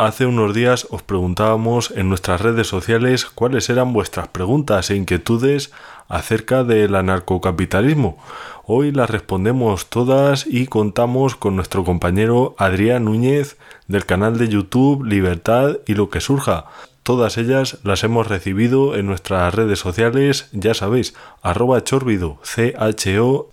Hace 0.00 0.26
unos 0.26 0.54
días 0.54 0.86
os 0.90 1.02
preguntábamos 1.02 1.90
en 1.90 2.08
nuestras 2.08 2.40
redes 2.40 2.68
sociales 2.68 3.26
cuáles 3.26 3.68
eran 3.68 3.92
vuestras 3.92 4.28
preguntas 4.28 4.90
e 4.90 4.96
inquietudes 4.96 5.72
acerca 6.06 6.62
del 6.62 6.94
anarcocapitalismo. 6.94 8.16
Hoy 8.64 8.92
las 8.92 9.10
respondemos 9.10 9.90
todas 9.90 10.46
y 10.46 10.68
contamos 10.68 11.34
con 11.34 11.56
nuestro 11.56 11.82
compañero 11.82 12.54
Adrián 12.58 13.06
Núñez 13.06 13.56
del 13.88 14.06
canal 14.06 14.38
de 14.38 14.46
YouTube 14.46 15.02
Libertad 15.02 15.78
y 15.84 15.94
lo 15.94 16.10
que 16.10 16.20
surja. 16.20 16.66
Todas 17.02 17.36
ellas 17.36 17.78
las 17.82 18.04
hemos 18.04 18.28
recibido 18.28 18.94
en 18.94 19.06
nuestras 19.06 19.52
redes 19.52 19.80
sociales, 19.80 20.48
ya 20.52 20.74
sabéis, 20.74 21.14
arroba 21.42 21.82
chorbido, 21.82 22.38
C-H-O-R-B-I-D-O. 22.44 23.48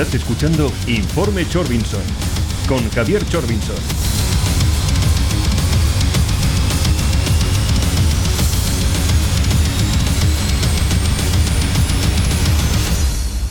Estás 0.00 0.14
escuchando 0.14 0.72
Informe 0.86 1.46
Chorbinson 1.46 2.00
con 2.66 2.78
Javier 2.88 3.22
Chorbinson. 3.28 3.76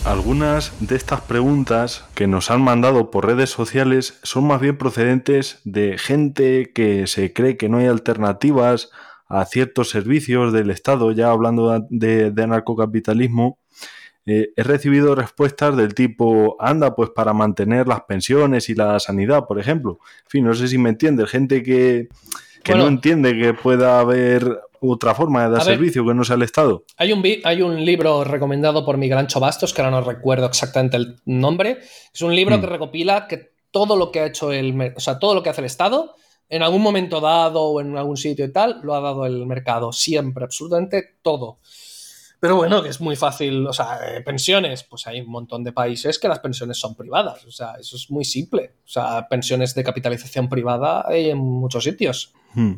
Algunas 0.04 0.74
de 0.80 0.96
estas 0.96 1.22
preguntas 1.22 2.06
que 2.16 2.26
nos 2.26 2.50
han 2.50 2.64
mandado 2.64 3.12
por 3.12 3.28
redes 3.28 3.52
sociales 3.52 4.20
son 4.24 4.48
más 4.48 4.60
bien 4.60 4.76
procedentes 4.76 5.62
de 5.66 6.00
gente 6.00 6.72
que 6.74 7.06
se 7.06 7.32
cree 7.32 7.58
que 7.58 7.70
no 7.70 7.78
hay 7.78 7.86
alternativas 7.86 8.90
a 9.28 9.46
ciertos 9.46 9.92
servicios 9.92 10.52
del 10.52 10.72
Estado, 10.72 11.12
ya 11.12 11.30
hablando 11.30 11.86
de, 11.92 12.32
de 12.32 12.44
anarcocapitalismo, 12.44 13.60
eh, 14.30 14.54
he 14.56 14.64
recibido 14.64 15.16
respuestas 15.16 15.76
del 15.76 15.94
tipo, 15.94 16.56
anda, 16.60 16.96
pues 16.96 17.10
para 17.10 17.34
mantener 17.34 17.88
las 17.88 18.02
pensiones 18.02 18.70
y 18.70 18.76
la 18.76 19.00
sanidad, 19.00 19.46
por 19.48 19.60
ejemplo. 19.60 20.00
En 20.26 20.30
fin, 20.30 20.46
no 20.46 20.54
sé 20.54 20.68
si 20.68 20.78
me 20.78 20.90
entiende, 20.90 21.26
gente 21.28 21.64
que, 21.64 22.10
no 22.68 22.88
entiende 22.88 23.38
que 23.38 23.54
pueda 23.54 24.00
haber 24.00 24.62
otra 24.82 25.14
forma 25.14 25.44
de 25.44 25.50
dar 25.50 25.64
servicio 25.64 26.06
que 26.06 26.14
no 26.14 26.24
sea 26.24 26.36
el 26.36 26.44
Estado. 26.44 26.86
Hay 26.98 27.12
un, 27.12 27.24
hay 27.44 27.62
un 27.62 27.84
libro 27.84 28.24
recomendado 28.24 28.86
por 28.86 28.98
Miguel 28.98 29.18
Ancho 29.18 29.40
Bastos, 29.40 29.74
que 29.74 29.82
ahora 29.82 30.00
no 30.00 30.02
recuerdo 30.02 30.46
exactamente 30.46 30.98
el 30.98 31.16
nombre. 31.26 31.80
Es 32.14 32.22
un 32.22 32.36
libro 32.36 32.58
mm. 32.58 32.62
que 32.62 32.68
recopila 32.68 33.28
que 33.28 33.52
todo 33.72 33.96
lo 33.96 34.12
que 34.12 34.22
ha 34.22 34.26
hecho 34.28 34.52
el, 34.52 34.94
o 34.96 35.00
sea, 35.00 35.20
todo 35.20 35.36
lo 35.36 35.44
que 35.44 35.50
hace 35.50 35.62
el 35.62 35.66
Estado, 35.66 36.16
en 36.50 36.64
algún 36.64 36.82
momento 36.82 37.22
dado 37.22 37.62
o 37.62 37.82
en 37.82 37.98
algún 37.98 38.18
sitio 38.18 38.46
y 38.46 38.52
tal, 38.52 38.80
lo 38.84 38.96
ha 38.96 39.02
dado 39.02 39.26
el 39.26 39.46
mercado. 39.46 39.92
Siempre, 39.92 40.44
absolutamente 40.44 41.18
todo. 41.22 41.60
Pero 42.40 42.56
bueno, 42.56 42.82
que 42.82 42.90
es 42.90 43.02
muy 43.02 43.16
fácil, 43.16 43.68
o 43.68 43.74
sea, 43.74 44.00
eh, 44.08 44.22
pensiones, 44.22 44.84
pues 44.84 45.06
hay 45.08 45.20
un 45.22 45.30
montón 45.30 45.64
de 45.64 45.74
países 45.74 46.20
que 46.20 46.30
las 46.30 46.40
pensiones 46.40 46.80
son 46.80 46.96
privadas, 46.96 47.46
o 47.46 47.52
sea, 47.52 47.74
eso 47.80 47.98
es 47.98 48.10
muy 48.10 48.24
simple. 48.24 48.76
O 48.86 48.88
sea, 48.88 49.28
pensiones 49.28 49.76
de 49.76 49.84
capitalización 49.84 50.48
privada 50.48 51.04
hay 51.06 51.32
en 51.32 51.38
muchos 51.38 51.84
sitios. 51.84 52.34
Hmm. 52.54 52.76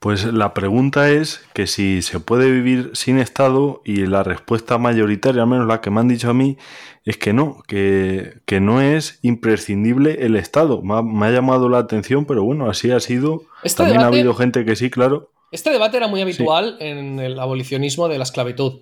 Pues 0.00 0.24
la 0.24 0.54
pregunta 0.54 1.10
es 1.10 1.42
que 1.52 1.66
si 1.66 2.00
se 2.00 2.20
puede 2.20 2.50
vivir 2.50 2.90
sin 2.94 3.18
Estado 3.18 3.82
y 3.84 4.06
la 4.06 4.22
respuesta 4.22 4.78
mayoritaria, 4.78 5.42
al 5.42 5.48
menos 5.48 5.66
la 5.66 5.82
que 5.82 5.90
me 5.90 6.00
han 6.00 6.08
dicho 6.08 6.30
a 6.30 6.34
mí, 6.34 6.56
es 7.04 7.18
que 7.18 7.34
no, 7.34 7.62
que, 7.66 8.40
no 8.62 8.80
es 8.80 9.18
imprescindible 9.20 10.24
el 10.24 10.36
Estado. 10.36 10.80
Me 10.80 11.26
ha, 11.26 11.30
llamado 11.30 11.68
la 11.68 11.76
atención, 11.76 12.24
pero 12.24 12.44
bueno, 12.44 12.70
así 12.70 12.90
ha 12.90 12.98
sido. 12.98 13.42
Este 13.62 13.82
También 13.82 14.00
ha 14.00 14.06
habido 14.06 14.32
gente 14.32 14.64
que 14.64 14.74
sí, 14.74 14.88
claro. 14.88 15.32
Este 15.50 15.70
debate 15.70 15.96
era 15.96 16.06
muy 16.06 16.20
habitual 16.20 16.76
en 16.78 17.18
el 17.18 17.38
abolicionismo 17.38 18.08
de 18.08 18.18
la 18.18 18.24
esclavitud. 18.24 18.80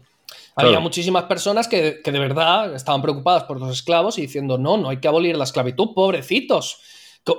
Había 0.54 0.80
muchísimas 0.80 1.24
personas 1.24 1.68
que, 1.68 2.00
de 2.04 2.18
verdad 2.18 2.74
estaban 2.74 3.00
preocupadas 3.00 3.44
por 3.44 3.60
los 3.60 3.70
esclavos 3.70 4.18
y 4.18 4.22
diciendo, 4.22 4.58
no, 4.58 4.76
no 4.76 4.88
hay 4.88 4.98
que 4.98 5.08
abolir 5.08 5.36
la 5.36 5.44
esclavitud, 5.44 5.94
pobrecitos. 5.94 6.80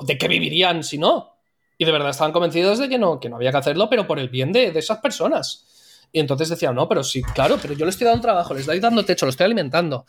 ¿De 0.06 0.18
qué 0.18 0.28
vivirían 0.28 0.84
si 0.84 0.98
no? 0.98 1.36
Y 1.78 1.86
de 1.86 1.92
verdad 1.92 2.09
estaban 2.09 2.31
convencidos 2.31 2.80
de 2.80 2.90
que 2.90 2.98
no, 2.98 3.20
que 3.20 3.30
no 3.30 3.36
había 3.36 3.52
que 3.52 3.58
hacerlo, 3.58 3.90
pero 3.90 4.08
por 4.08 4.20
el 4.20 4.30
bien 4.30 4.52
de, 4.52 4.68
esas 4.70 5.00
personas. 5.00 6.08
Y 6.12 6.20
entonces 6.20 6.50
decían, 6.50 6.75
no, 6.75 6.88
pero 6.88 7.04
sí, 7.04 7.22
claro, 7.22 7.58
pero 7.62 7.74
yo 7.74 7.86
le 7.86 7.92
estoy 7.92 8.06
dando 8.06 8.22
trabajo, 8.22 8.54
le 8.54 8.62
estoy 8.62 8.80
dando 8.80 9.06
techo, 9.06 9.25
lo 9.25 9.31
estoy 9.31 9.46
alimentando. 9.46 10.06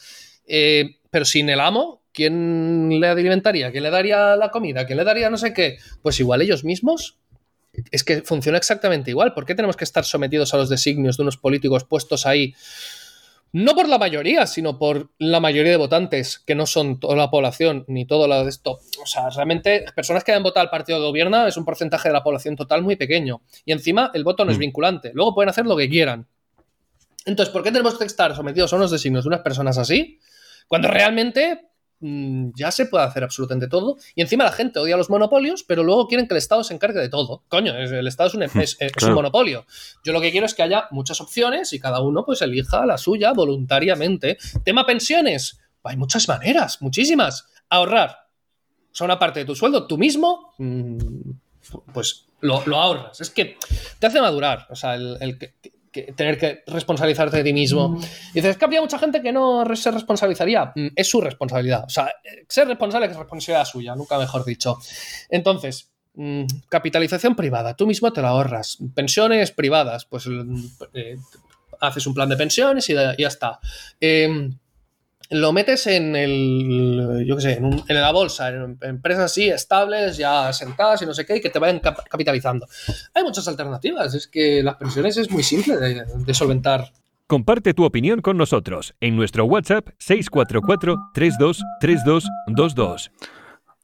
Eh, 0.47 0.99
pero 1.11 1.25
sin 1.25 1.51
el 1.51 1.61
amo, 1.61 2.03
¿quién 2.13 3.01
le 3.01 3.09
alimentaría? 3.09 3.71
¿Quién 3.71 3.83
le 3.83 3.91
daría 3.91 4.37
la 4.37 4.51
comida? 4.51 4.87
¿Quién 4.87 4.99
le 4.99 5.05
daría 5.05 5.29
no 5.31 5.37
sé 5.37 5.53
qué? 5.53 5.77
Pues 6.01 6.19
igual 6.21 6.43
ellos 6.43 6.65
mismos 6.65 7.20
es 7.73 8.05
que 8.05 8.23
funciona 8.23 8.59
exactamente 8.59 9.11
igual. 9.11 9.35
¿Por 9.35 9.47
qué 9.47 9.55
tenemos 9.55 9.77
que 9.77 9.85
estar 9.85 10.05
sometidos 10.05 10.53
a 10.55 10.57
los 10.57 10.69
designios 10.69 11.17
de 11.17 11.23
unos 11.23 11.37
políticos 11.37 11.85
puestos 11.85 12.27
ahí? 12.27 12.55
No 13.53 13.75
por 13.75 13.89
la 13.89 13.99
mayoría, 13.99 14.47
sino 14.47 14.79
por 14.79 15.11
la 15.19 15.41
mayoría 15.41 15.73
de 15.73 15.77
votantes, 15.77 16.39
que 16.39 16.55
no 16.55 16.67
son 16.67 17.01
toda 17.01 17.17
la 17.17 17.31
población 17.31 17.85
ni 17.89 18.07
todo 18.07 18.29
lo 18.29 18.45
de 18.45 18.49
esto. 18.49 18.79
O 19.03 19.07
sea, 19.07 19.29
realmente, 19.31 19.85
personas 19.95 20.23
que 20.23 20.33
han 20.33 20.43
votado 20.43 20.63
al 20.63 20.71
partido 20.71 21.01
de 21.01 21.07
gobierno 21.07 21.47
es 21.47 21.57
un 21.57 21.65
porcentaje 21.65 22.09
de 22.09 22.13
la 22.13 22.23
población 22.23 22.55
total 22.55 22.83
muy 22.83 22.95
pequeño. 22.95 23.43
Y 23.65 23.73
encima, 23.73 24.13
el 24.15 24.23
voto 24.23 24.45
no 24.45 24.53
es 24.53 24.59
mm. 24.59 24.61
vinculante. 24.61 25.11
Luego 25.15 25.35
pueden 25.35 25.49
hacer 25.49 25.67
lo 25.67 25.77
que 25.77 25.89
quieran. 25.89 26.29
Entonces, 27.27 27.53
¿por 27.53 27.65
qué 27.65 27.73
tenemos 27.73 27.99
que 27.99 28.05
estar 28.05 28.35
sometidos 28.37 28.73
a 28.73 28.77
unos 28.77 28.93
designios 28.93 29.25
de 29.25 29.29
unas 29.29 29.41
personas 29.41 29.79
así? 29.79 30.21
Cuando 30.69 30.87
realmente 30.87 31.70
ya 32.01 32.71
se 32.71 32.87
puede 32.87 33.05
hacer 33.05 33.25
absolutamente 33.25 33.69
todo. 33.69 33.97
Y 34.15 34.23
encima 34.23 34.45
la 34.45 34.53
gente 34.53 34.79
odia 34.79 34.97
los 34.97 35.11
monopolios, 35.11 35.63
pero 35.63 35.83
luego 35.83 36.09
quieren 36.09 36.27
que 36.27 36.35
el 36.35 36.39
Estado 36.39 36.65
se 36.65 36.73
encargue 36.73 37.01
de 37.01 37.09
todo. 37.09 37.43
Coño, 37.49 37.77
el 37.77 38.07
Estado 38.07 38.29
es 38.29 38.35
un, 38.35 38.43
es, 38.43 38.79
un 39.03 39.13
monopolio. 39.13 39.67
Yo 40.03 40.13
lo 40.13 40.21
que 40.21 40.31
quiero 40.31 40.47
es 40.47 40.55
que 40.55 40.63
haya 40.63 40.89
muchas 40.91 41.21
opciones 41.21 41.73
y 41.73 41.81
cada 41.81 42.01
uno 42.01 42.25
pues 42.25 42.41
elija 42.43 42.87
la 42.87 42.97
suya 42.97 43.33
voluntariamente. 43.33 44.39
Tema 44.65 44.87
pensiones. 44.87 45.61
Hay 45.85 45.97
muchas 45.97 46.27
maneras, 46.29 46.81
muchísimas. 46.81 47.47
Ahorrar. 47.69 48.29
son 48.93 49.07
una 49.07 49.19
parte 49.19 49.41
de 49.41 49.47
tu 49.47 49.55
sueldo, 49.55 49.87
tú 49.87 49.99
mismo, 49.99 50.55
mm, 50.59 51.31
pues 51.93 52.27
lo, 52.41 52.57
ahorras. 52.57 53.21
Es 53.21 53.31
que 53.31 53.57
te 53.99 54.07
hace 54.07 54.21
madurar. 54.21 54.67
O 54.71 54.77
sea, 54.77 54.95
el, 54.95 55.19
el 55.21 55.39
tener 55.91 56.39
que 56.39 56.63
responsabilizarte 56.67 57.39
de 57.39 57.45
ti 57.45 57.53
mismo. 57.53 57.91
Mm. 57.91 57.97
Y 57.99 58.35
dices, 58.35 58.51
es 58.53 58.57
que 58.57 58.65
había 58.65 58.81
mucha 58.81 58.99
gente 58.99 59.21
que 59.21 59.33
no 59.33 59.65
se 59.75 59.91
responsabilizaría. 59.91 60.73
Mm, 60.75 60.89
es 60.95 61.09
su 61.09 61.21
responsabilidad. 61.21 61.85
O 61.85 61.89
sea, 61.89 62.13
ser 62.49 62.69
responsable 62.69 63.07
es 63.07 63.17
responsabilidad 63.17 63.65
suya, 63.65 63.95
nunca 63.95 64.19
mejor 64.19 64.45
dicho. 64.45 64.79
Entonces, 65.29 65.91
mm, 66.15 66.45
capitalización 66.69 67.35
privada, 67.35 67.75
tú 67.75 67.87
mismo 67.87 68.13
te 68.13 68.23
la 68.23 68.29
ahorras. 68.29 68.79
Pensiones 68.95 69.51
privadas, 69.53 70.05
pues 70.05 70.29
eh, 70.95 71.17
haces 71.81 72.07
un 72.07 72.15
plan 72.15 72.29
de 72.29 72.37
pensiones 72.37 72.89
y, 72.89 72.95
ya 72.95 73.15
está. 73.29 73.59
Eh, 74.01 74.51
lo 75.31 75.53
metes 75.53 75.87
en 75.87 76.17
el, 76.17 77.25
yo 77.27 77.37
qué 77.37 77.43
sé, 77.43 77.53
en, 77.55 77.85
la 77.89 78.13
bolsa, 78.13 78.49
en, 78.49 78.79
empresas 78.83 79.25
así 79.25 79.49
estables, 79.49 80.17
ya 80.17 80.53
sentadas 80.53 81.01
y 81.03 81.07
no 81.07 81.15
sé 81.15 81.25
qué, 81.25 81.37
y 81.37 81.41
que 81.41 81.51
te 81.51 81.59
vayan 81.59 81.81
capitalizando. 81.81 82.67
Hay 83.15 83.23
muchas 83.23 83.47
alternativas, 83.49 84.15
es 84.15 84.27
que 84.27 84.63
las 84.63 84.77
pensiones 84.77 85.17
es 85.17 85.31
muy 85.31 85.43
simple 85.43 85.77
de, 85.77 86.05
de 86.05 86.35
solventar. 86.35 86.93
Comparte 87.27 87.75
tu 87.75 87.85
opinión 87.85 88.21
con 88.21 88.37
nosotros 88.37 88.95
en 89.01 89.15
nuestro 89.15 89.45
WhatsApp 89.45 89.91
644 89.99 90.97
323222 91.15 93.11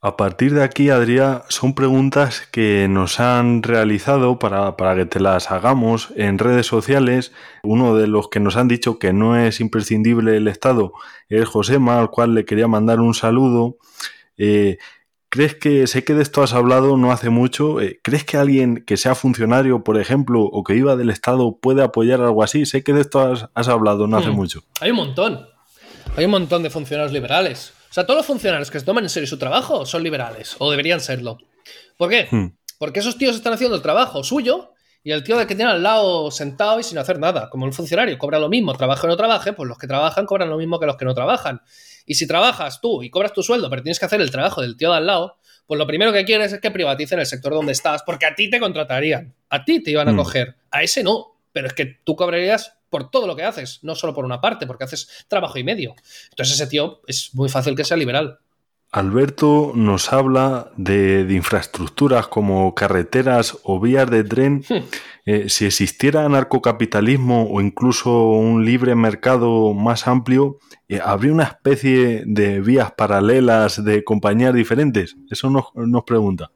a 0.02 0.16
partir 0.16 0.54
de 0.54 0.62
aquí, 0.62 0.90
Adrián, 0.90 1.42
son 1.48 1.74
preguntas 1.74 2.46
que 2.52 2.86
nos 2.88 3.18
han 3.18 3.62
realizado 3.62 4.38
para, 4.38 4.76
para, 4.76 4.94
que 4.94 5.06
te 5.06 5.20
las 5.20 5.50
hagamos 5.50 6.12
en 6.16 6.38
redes 6.38 6.66
sociales. 6.66 7.32
Uno 7.62 7.96
de 7.96 8.06
los 8.06 8.28
que 8.28 8.38
nos 8.38 8.56
han 8.56 8.68
dicho 8.68 8.98
que 8.98 9.12
no 9.12 9.36
es 9.36 9.60
imprescindible 9.60 10.36
el 10.36 10.48
Estado 10.48 10.92
es 11.28 11.48
Josema, 11.48 11.98
al 11.98 12.10
cual 12.10 12.34
le 12.34 12.44
quería 12.44 12.68
mandar 12.68 13.00
un 13.00 13.14
saludo. 13.14 13.78
Eh, 14.36 14.78
¿Crees 15.28 15.54
que, 15.54 15.86
sé 15.86 16.04
que 16.04 16.14
de 16.14 16.22
esto 16.22 16.42
has 16.42 16.52
hablado 16.52 16.96
no 16.96 17.10
hace 17.10 17.30
mucho, 17.30 17.80
eh, 17.80 17.98
¿crees 18.02 18.24
que 18.24 18.36
alguien 18.36 18.84
que 18.86 18.96
sea 18.96 19.14
funcionario, 19.14 19.82
por 19.82 20.00
ejemplo, 20.00 20.42
o 20.42 20.62
que 20.62 20.74
viva 20.74 20.96
del 20.96 21.10
Estado 21.10 21.58
puede 21.60 21.82
apoyar 21.82 22.20
algo 22.20 22.42
así? 22.42 22.64
Sé 22.64 22.84
que 22.84 22.92
de 22.92 23.00
esto 23.00 23.20
has, 23.54 23.68
hablado 23.68 24.06
no 24.06 24.16
hace 24.16 24.30
hmm. 24.30 24.34
mucho. 24.34 24.62
Hay 24.80 24.92
un 24.92 24.96
montón. 24.96 25.46
Hay 26.16 26.26
un 26.26 26.30
montón 26.30 26.62
de 26.62 26.70
funcionarios 26.70 27.12
liberales. 27.12 27.72
O 27.90 27.92
sea, 27.92 28.04
todos 28.04 28.18
los 28.18 28.26
funcionarios 28.26 28.70
que 28.70 28.80
se 28.80 28.84
toman 28.84 29.04
en 29.04 29.10
serio 29.10 29.26
su 29.26 29.38
trabajo 29.38 29.86
son 29.86 30.02
liberales, 30.02 30.56
o 30.58 30.70
deberían 30.70 31.00
serlo. 31.00 31.38
¿Por 31.96 32.10
qué? 32.10 32.28
Hmm. 32.30 32.56
Porque 32.78 33.00
esos 33.00 33.16
tíos 33.16 33.36
están 33.36 33.52
haciendo 33.52 33.76
el 33.76 33.82
trabajo 33.82 34.22
suyo 34.22 34.72
y 35.02 35.12
el 35.12 35.22
tío 35.22 35.38
de 35.38 35.46
que 35.46 35.54
tiene 35.54 35.70
al 35.70 35.82
lado 35.82 36.30
sentado 36.30 36.80
y 36.80 36.82
sin 36.82 36.98
hacer 36.98 37.18
nada. 37.18 37.48
Como 37.48 37.64
el 37.64 37.72
funcionario 37.72 38.18
cobra 38.18 38.38
lo 38.38 38.48
mismo, 38.48 38.74
trabaje 38.74 39.06
o 39.06 39.08
no 39.08 39.16
trabaje, 39.16 39.52
pues 39.52 39.68
los 39.68 39.78
que 39.78 39.86
trabajan 39.86 40.26
cobran 40.26 40.50
lo 40.50 40.58
mismo 40.58 40.80
que 40.80 40.86
los 40.86 40.96
que 40.96 41.04
no 41.04 41.14
trabajan. 41.14 41.62
Y 42.04 42.14
si 42.14 42.26
trabajas 42.26 42.80
tú 42.80 43.02
y 43.02 43.10
cobras 43.10 43.32
tu 43.32 43.42
sueldo, 43.42 43.70
pero 43.70 43.82
tienes 43.82 43.98
que 43.98 44.06
hacer 44.06 44.20
el 44.20 44.30
trabajo 44.30 44.62
del 44.62 44.76
tío 44.76 44.90
de 44.90 44.98
al 44.98 45.06
lado, 45.06 45.36
pues 45.66 45.78
lo 45.78 45.86
primero 45.86 46.12
que 46.12 46.24
quieres 46.24 46.52
es 46.52 46.60
que 46.60 46.70
privaticen 46.70 47.18
el 47.18 47.26
sector 47.26 47.52
donde 47.52 47.72
estás, 47.72 48.02
porque 48.02 48.26
a 48.26 48.34
ti 48.34 48.50
te 48.50 48.60
contratarían, 48.60 49.34
a 49.48 49.64
ti 49.64 49.82
te 49.82 49.90
iban 49.90 50.08
a 50.08 50.12
hmm. 50.12 50.16
coger, 50.16 50.56
a 50.70 50.82
ese 50.82 51.02
no, 51.02 51.38
pero 51.52 51.68
es 51.68 51.72
que 51.72 51.86
tú 52.04 52.16
cobrarías 52.16 52.75
por 52.88 53.10
todo 53.10 53.26
lo 53.26 53.36
que 53.36 53.44
haces, 53.44 53.80
no 53.82 53.94
solo 53.94 54.14
por 54.14 54.24
una 54.24 54.40
parte, 54.40 54.66
porque 54.66 54.84
haces 54.84 55.26
trabajo 55.28 55.58
y 55.58 55.64
medio. 55.64 55.94
Entonces 56.30 56.54
ese 56.54 56.66
tío 56.66 57.00
es 57.06 57.34
muy 57.34 57.48
fácil 57.48 57.74
que 57.74 57.84
sea 57.84 57.96
liberal. 57.96 58.38
Alberto 58.92 59.72
nos 59.74 60.12
habla 60.12 60.70
de, 60.76 61.26
infraestructuras 61.28 62.28
como 62.28 62.74
carreteras 62.74 63.58
o 63.62 63.80
vías 63.80 64.08
de 64.10 64.24
tren. 64.24 64.64
Hmm. 64.68 64.84
Eh, 65.26 65.48
si 65.48 65.66
existiera 65.66 66.26
narcocapitalismo 66.28 67.48
o 67.50 67.60
incluso 67.60 68.28
un 68.28 68.64
libre 68.64 68.94
mercado 68.94 69.74
más 69.74 70.06
amplio, 70.06 70.58
eh, 70.88 71.00
¿habría 71.04 71.32
una 71.32 71.44
especie 71.44 72.22
de 72.26 72.60
vías 72.60 72.92
paralelas 72.92 73.84
de 73.84 74.04
compañías 74.04 74.54
diferentes? 74.54 75.16
Eso 75.30 75.50
nos, 75.50 76.04
pregunta. 76.04 76.50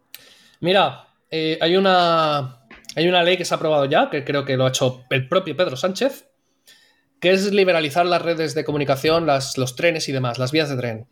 Mira, 0.61 1.09
eh, 1.31 1.59
hay, 1.61 1.77
una, 1.77 2.60
hay 2.97 3.09
una 3.09 3.23
ley 3.23 3.37
que 3.37 3.45
se 3.45 3.55
ha 3.55 3.57
aprobado 3.57 3.85
ya, 3.85 4.11
que 4.11 4.25
creo 4.25 4.45
que 4.45 4.57
lo 4.57 4.67
ha 4.67 4.69
hecho 4.69 5.05
el 5.11 5.29
propio 5.29 5.57
Pedro 5.57 5.77
Sánchez, 5.77 6.29
que 7.21 7.31
es 7.31 7.53
liberalizar 7.53 8.07
las 8.07 8.23
redes 8.23 8.55
de 8.55 8.65
comunicación, 8.65 9.27
las, 9.27 9.59
los 9.59 9.77
trenes 9.77 10.09
y 10.09 10.13
demás, 10.13 10.39
las 10.39 10.53
vías 10.53 10.69
de 10.69 10.77
tren. 10.77 11.07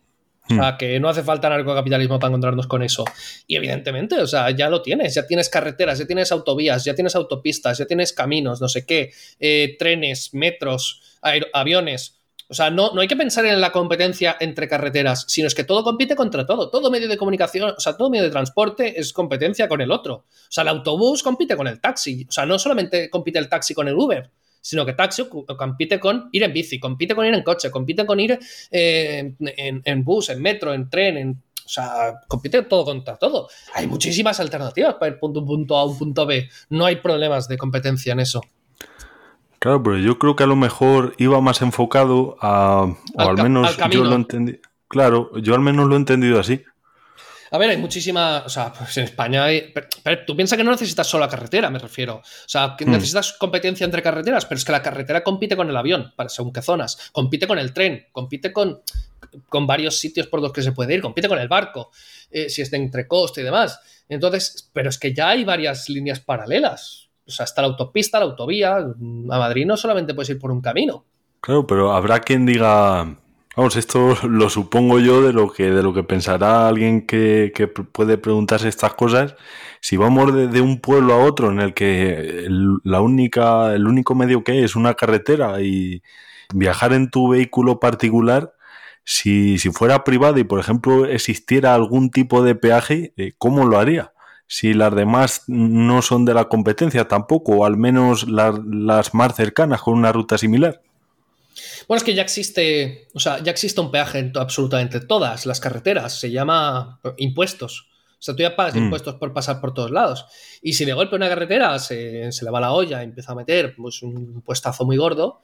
O 0.50 0.54
sea, 0.54 0.72
hmm. 0.72 0.76
que 0.78 1.00
no 1.00 1.10
hace 1.10 1.22
falta 1.22 1.50
narcocapitalismo 1.50 2.18
para 2.18 2.30
encontrarnos 2.30 2.66
con 2.66 2.82
eso. 2.82 3.04
Y 3.46 3.56
evidentemente, 3.56 4.18
o 4.18 4.26
sea, 4.26 4.50
ya 4.50 4.70
lo 4.70 4.80
tienes, 4.80 5.14
ya 5.14 5.26
tienes 5.26 5.50
carreteras, 5.50 5.98
ya 5.98 6.06
tienes 6.06 6.32
autovías, 6.32 6.84
ya 6.84 6.94
tienes 6.94 7.14
autopistas, 7.14 7.76
ya 7.76 7.86
tienes 7.86 8.14
caminos, 8.14 8.60
no 8.60 8.68
sé 8.68 8.86
qué, 8.86 9.12
eh, 9.38 9.76
trenes, 9.78 10.32
metros, 10.32 11.18
aviones. 11.52 12.17
O 12.50 12.54
sea, 12.54 12.70
no, 12.70 12.92
no 12.94 13.02
hay 13.02 13.08
que 13.08 13.16
pensar 13.16 13.44
en 13.44 13.60
la 13.60 13.72
competencia 13.72 14.36
entre 14.40 14.68
carreteras, 14.68 15.26
sino 15.28 15.46
es 15.46 15.54
que 15.54 15.64
todo 15.64 15.84
compite 15.84 16.16
contra 16.16 16.46
todo. 16.46 16.70
Todo 16.70 16.90
medio 16.90 17.06
de 17.06 17.18
comunicación, 17.18 17.74
o 17.76 17.80
sea, 17.80 17.96
todo 17.96 18.08
medio 18.08 18.24
de 18.24 18.30
transporte 18.30 18.98
es 18.98 19.12
competencia 19.12 19.68
con 19.68 19.82
el 19.82 19.90
otro. 19.90 20.14
O 20.14 20.24
sea, 20.48 20.62
el 20.62 20.68
autobús 20.68 21.22
compite 21.22 21.56
con 21.56 21.66
el 21.66 21.78
taxi. 21.80 22.24
O 22.26 22.32
sea, 22.32 22.46
no 22.46 22.58
solamente 22.58 23.10
compite 23.10 23.38
el 23.38 23.50
taxi 23.50 23.74
con 23.74 23.86
el 23.86 23.94
Uber, 23.94 24.30
sino 24.62 24.86
que 24.86 24.94
taxi 24.94 25.24
compite 25.28 26.00
con 26.00 26.30
ir 26.32 26.42
en 26.42 26.52
bici, 26.54 26.80
compite 26.80 27.14
con 27.14 27.26
ir 27.26 27.34
en 27.34 27.42
coche, 27.42 27.70
compite 27.70 28.06
con 28.06 28.18
ir 28.18 28.38
eh, 28.70 29.34
en, 29.38 30.04
bus, 30.04 30.30
en 30.30 30.40
metro, 30.40 30.72
en 30.72 30.88
tren, 30.88 31.18
en, 31.18 31.42
o 31.66 31.68
sea, 31.68 32.20
compite 32.28 32.62
todo 32.62 32.86
contra 32.86 33.16
todo. 33.16 33.50
Hay 33.74 33.86
muchísimas 33.86 34.40
alternativas 34.40 34.94
para 34.94 35.12
ir 35.12 35.18
punto 35.18 35.76
A 35.76 35.80
a 35.80 35.84
un 35.84 35.98
punto 35.98 36.24
B. 36.24 36.48
No 36.70 36.86
hay 36.86 36.96
problemas 36.96 37.46
de 37.46 37.58
competencia 37.58 38.14
en 38.14 38.20
eso. 38.20 38.40
Claro, 39.58 39.82
pero 39.82 39.98
yo 39.98 40.18
creo 40.18 40.36
que 40.36 40.44
a 40.44 40.46
lo 40.46 40.56
mejor 40.56 41.14
iba 41.18 41.40
más 41.40 41.62
enfocado 41.62 42.36
a. 42.40 42.94
O 43.14 43.20
al, 43.20 43.36
menos 43.36 43.76
yo 43.90 44.04
lo 44.04 44.14
entendí. 44.14 44.60
Claro, 44.86 45.30
yo 45.38 45.54
al 45.54 45.60
menos 45.60 45.86
lo 45.88 45.94
he 45.94 45.98
entendido 45.98 46.38
así. 46.38 46.62
A 47.50 47.58
ver, 47.58 47.70
hay 47.70 47.76
muchísimas. 47.76 48.46
O 48.46 48.48
sea, 48.48 48.72
pues 48.72 48.96
en 48.98 49.04
España 49.04 49.44
hay. 49.44 49.72
Pero, 50.02 50.24
tú 50.24 50.36
piensas 50.36 50.56
que 50.56 50.64
no 50.64 50.70
necesitas 50.70 51.06
solo 51.06 51.24
la 51.24 51.30
carretera, 51.30 51.70
me 51.70 51.78
refiero. 51.78 52.16
O 52.16 52.48
sea, 52.48 52.74
que 52.78 52.86
hmm. 52.86 52.90
necesitas 52.90 53.32
competencia 53.32 53.84
entre 53.84 54.02
carreteras, 54.02 54.46
pero 54.46 54.58
es 54.58 54.64
que 54.64 54.72
la 54.72 54.82
carretera 54.82 55.24
compite 55.24 55.56
con 55.56 55.68
el 55.68 55.76
avión, 55.76 56.12
para 56.14 56.28
según 56.28 56.52
qué 56.52 56.62
zonas. 56.62 57.10
Compite 57.12 57.46
con 57.48 57.58
el 57.58 57.72
tren, 57.72 58.06
compite 58.12 58.52
con, 58.52 58.82
con 59.48 59.66
varios 59.66 59.98
sitios 59.98 60.28
por 60.28 60.40
los 60.40 60.52
que 60.52 60.62
se 60.62 60.72
puede 60.72 60.94
ir, 60.94 61.00
compite 61.00 61.28
con 61.28 61.38
el 61.38 61.48
barco, 61.48 61.90
eh, 62.30 62.48
si 62.48 62.62
es 62.62 62.70
de 62.70 62.76
entrecoste 62.76 63.40
y 63.40 63.44
demás. 63.44 63.80
Entonces, 64.08 64.70
pero 64.72 64.88
es 64.88 64.98
que 64.98 65.12
ya 65.12 65.30
hay 65.30 65.44
varias 65.44 65.88
líneas 65.88 66.20
paralelas. 66.20 67.07
O 67.28 67.30
sea, 67.30 67.44
está 67.44 67.62
la 67.62 67.68
autopista, 67.68 68.18
la 68.18 68.24
autovía. 68.24 68.76
A 68.76 69.38
Madrid 69.38 69.66
no 69.66 69.76
solamente 69.76 70.14
puedes 70.14 70.30
ir 70.30 70.38
por 70.38 70.50
un 70.50 70.60
camino. 70.60 71.04
Claro, 71.40 71.66
pero 71.66 71.92
habrá 71.92 72.20
quien 72.20 72.46
diga 72.46 73.16
Vamos, 73.58 73.74
esto 73.74 74.16
lo 74.22 74.48
supongo 74.50 75.00
yo 75.00 75.20
de 75.20 75.32
lo 75.32 75.50
que, 75.52 75.68
de 75.68 75.82
lo 75.82 75.92
que 75.92 76.04
pensará 76.04 76.68
alguien 76.68 77.04
que, 77.04 77.52
puede 77.90 78.16
preguntarse 78.16 78.68
estas 78.68 78.94
cosas. 78.94 79.34
Si 79.80 79.96
vamos 79.96 80.32
de, 80.32 80.60
un 80.60 80.80
pueblo 80.80 81.14
a 81.14 81.24
otro 81.24 81.50
en 81.50 81.58
el 81.58 81.74
que 81.74 82.44
el, 82.46 82.76
la 82.84 83.00
única, 83.00 83.74
el 83.74 83.88
único 83.88 84.14
medio 84.14 84.44
que 84.44 84.52
hay 84.52 84.62
es 84.62 84.76
una 84.76 84.94
carretera 84.94 85.60
y 85.60 86.04
viajar 86.54 86.92
en 86.92 87.10
tu 87.10 87.30
vehículo 87.30 87.80
particular, 87.80 88.52
si, 89.02 89.58
fuera 89.72 90.04
privado 90.04 90.38
y, 90.38 90.44
por 90.44 90.60
ejemplo, 90.60 91.06
existiera 91.06 91.74
algún 91.74 92.12
tipo 92.12 92.44
de 92.44 92.54
peaje, 92.54 93.12
eh, 93.16 93.32
¿cómo 93.38 93.66
lo 93.66 93.80
haría? 93.80 94.12
Si 94.48 94.72
las 94.72 94.94
demás 94.94 95.44
no 95.46 96.00
son 96.02 96.24
de 96.24 96.34
la 96.34 96.46
competencia 96.46 97.06
tampoco, 97.06 97.52
o 97.52 97.64
al 97.66 97.76
menos 97.76 98.26
las 98.26 99.14
más 99.14 99.36
cercanas 99.36 99.82
con 99.82 99.94
una 99.94 100.10
ruta 100.10 100.38
similar. 100.38 100.80
Bueno, 101.86 101.98
es 101.98 102.04
que 102.04 102.14
ya 102.14 102.22
existe, 102.22 103.08
o 103.14 103.20
sea, 103.20 103.42
ya 103.42 103.50
existe 103.50 103.80
un 103.80 103.90
peaje 103.90 104.18
en 104.18 104.32
absolutamente 104.36 105.00
todas 105.00 105.46
las 105.46 105.60
carreteras, 105.60 106.18
se 106.18 106.30
llama 106.30 106.98
impuestos. 107.18 107.88
O 108.18 108.22
sea, 108.22 108.34
tú 108.34 108.42
ya 108.42 108.56
pagas 108.56 108.74
mm. 108.74 108.78
impuestos 108.78 109.14
por 109.14 109.32
pasar 109.32 109.60
por 109.60 109.74
todos 109.74 109.90
lados. 109.90 110.26
Y 110.60 110.72
si 110.72 110.84
de 110.84 110.92
golpe 110.92 111.14
una 111.14 111.28
carretera 111.28 111.78
se, 111.78 112.30
le 112.42 112.50
va 112.50 112.60
la 112.60 112.72
olla 112.72 113.02
y 113.02 113.04
empieza 113.04 113.32
a 113.32 113.36
meter 113.36 113.76
pues, 113.76 114.02
un 114.02 114.42
puestazo 114.42 114.84
muy 114.84 114.96
gordo, 114.96 115.40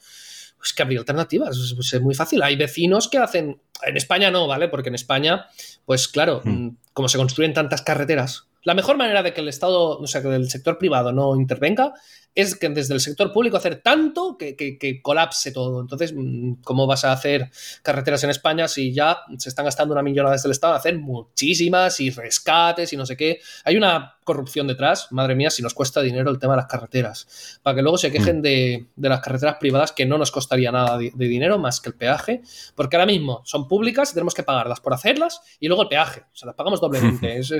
pues 0.56 0.72
que 0.72 0.82
habría 0.82 0.98
alternativas. 0.98 1.56
es 1.56 2.00
muy 2.00 2.14
fácil. 2.14 2.42
Hay 2.42 2.56
vecinos 2.56 3.08
que 3.08 3.18
hacen. 3.18 3.60
En 3.82 3.96
España 3.96 4.30
no, 4.30 4.46
¿vale? 4.46 4.68
Porque 4.68 4.88
en 4.88 4.94
España, 4.94 5.46
pues 5.84 6.08
claro, 6.08 6.40
mm. 6.42 6.70
como 6.92 7.08
se 7.08 7.18
construyen 7.18 7.54
tantas 7.54 7.82
carreteras, 7.82 8.48
la 8.64 8.74
mejor 8.74 8.96
manera 8.96 9.22
de 9.22 9.32
que 9.32 9.40
el 9.40 9.48
Estado, 9.48 9.98
o 9.98 10.06
sea, 10.06 10.22
que 10.22 10.34
el 10.34 10.50
sector 10.50 10.78
privado 10.78 11.12
no 11.12 11.36
intervenga 11.36 11.94
es 12.34 12.56
que 12.56 12.68
desde 12.68 12.94
el 12.94 13.00
sector 13.00 13.32
público 13.32 13.56
hacer 13.56 13.80
tanto 13.80 14.36
que, 14.36 15.00
colapse 15.02 15.52
todo. 15.52 15.80
Entonces, 15.80 16.12
mm, 16.14 16.54
¿cómo 16.64 16.86
vas 16.86 17.04
a 17.04 17.12
hacer 17.12 17.50
carreteras 17.82 18.24
en 18.24 18.30
España 18.30 18.66
si 18.66 18.92
ya 18.92 19.18
se 19.38 19.48
están 19.48 19.64
gastando 19.64 19.92
una 19.92 20.02
millonada 20.02 20.34
desde 20.34 20.48
el 20.48 20.52
Estado? 20.52 20.74
Hacer 20.74 20.98
muchísimas 20.98 22.00
y 22.00 22.10
rescates 22.10 22.92
y 22.92 22.96
no 22.96 23.06
sé 23.06 23.16
qué. 23.16 23.40
Hay 23.64 23.76
una 23.76 24.16
corrupción 24.24 24.66
detrás, 24.66 25.12
madre 25.12 25.34
mía, 25.34 25.50
si 25.50 25.62
nos 25.62 25.74
cuesta 25.74 26.00
dinero 26.00 26.30
el 26.30 26.38
tema 26.38 26.54
de 26.54 26.58
las 26.58 26.66
carreteras. 26.66 27.60
Para 27.62 27.76
que 27.76 27.82
luego 27.82 27.98
se 27.98 28.10
quejen 28.10 28.38
mm. 28.38 28.42
de, 28.42 28.86
las 28.96 29.20
carreteras 29.20 29.56
privadas 29.60 29.92
que 29.92 30.06
no 30.06 30.18
nos 30.18 30.32
costaría 30.32 30.72
nada 30.72 30.98
de, 30.98 31.12
dinero 31.14 31.58
más 31.58 31.80
que 31.80 31.90
el 31.90 31.94
peaje, 31.94 32.42
porque 32.74 32.96
ahora 32.96 33.06
mismo 33.06 33.42
son 33.44 33.68
públicas 33.68 34.10
y 34.10 34.14
tenemos 34.14 34.34
que 34.34 34.42
pagarlas 34.42 34.80
por 34.80 34.92
hacerlas 34.92 35.40
y 35.60 35.68
luego 35.68 35.82
el 35.82 35.88
peaje. 35.88 36.22
O 36.32 36.36
sea, 36.36 36.46
las 36.46 36.56
pagamos 36.56 36.80
doblemente. 36.80 37.38
es, 37.38 37.52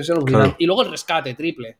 Y 0.57 0.65
luego 0.65 0.81
el 0.81 0.91
rescate 0.91 1.33
triple. 1.33 1.77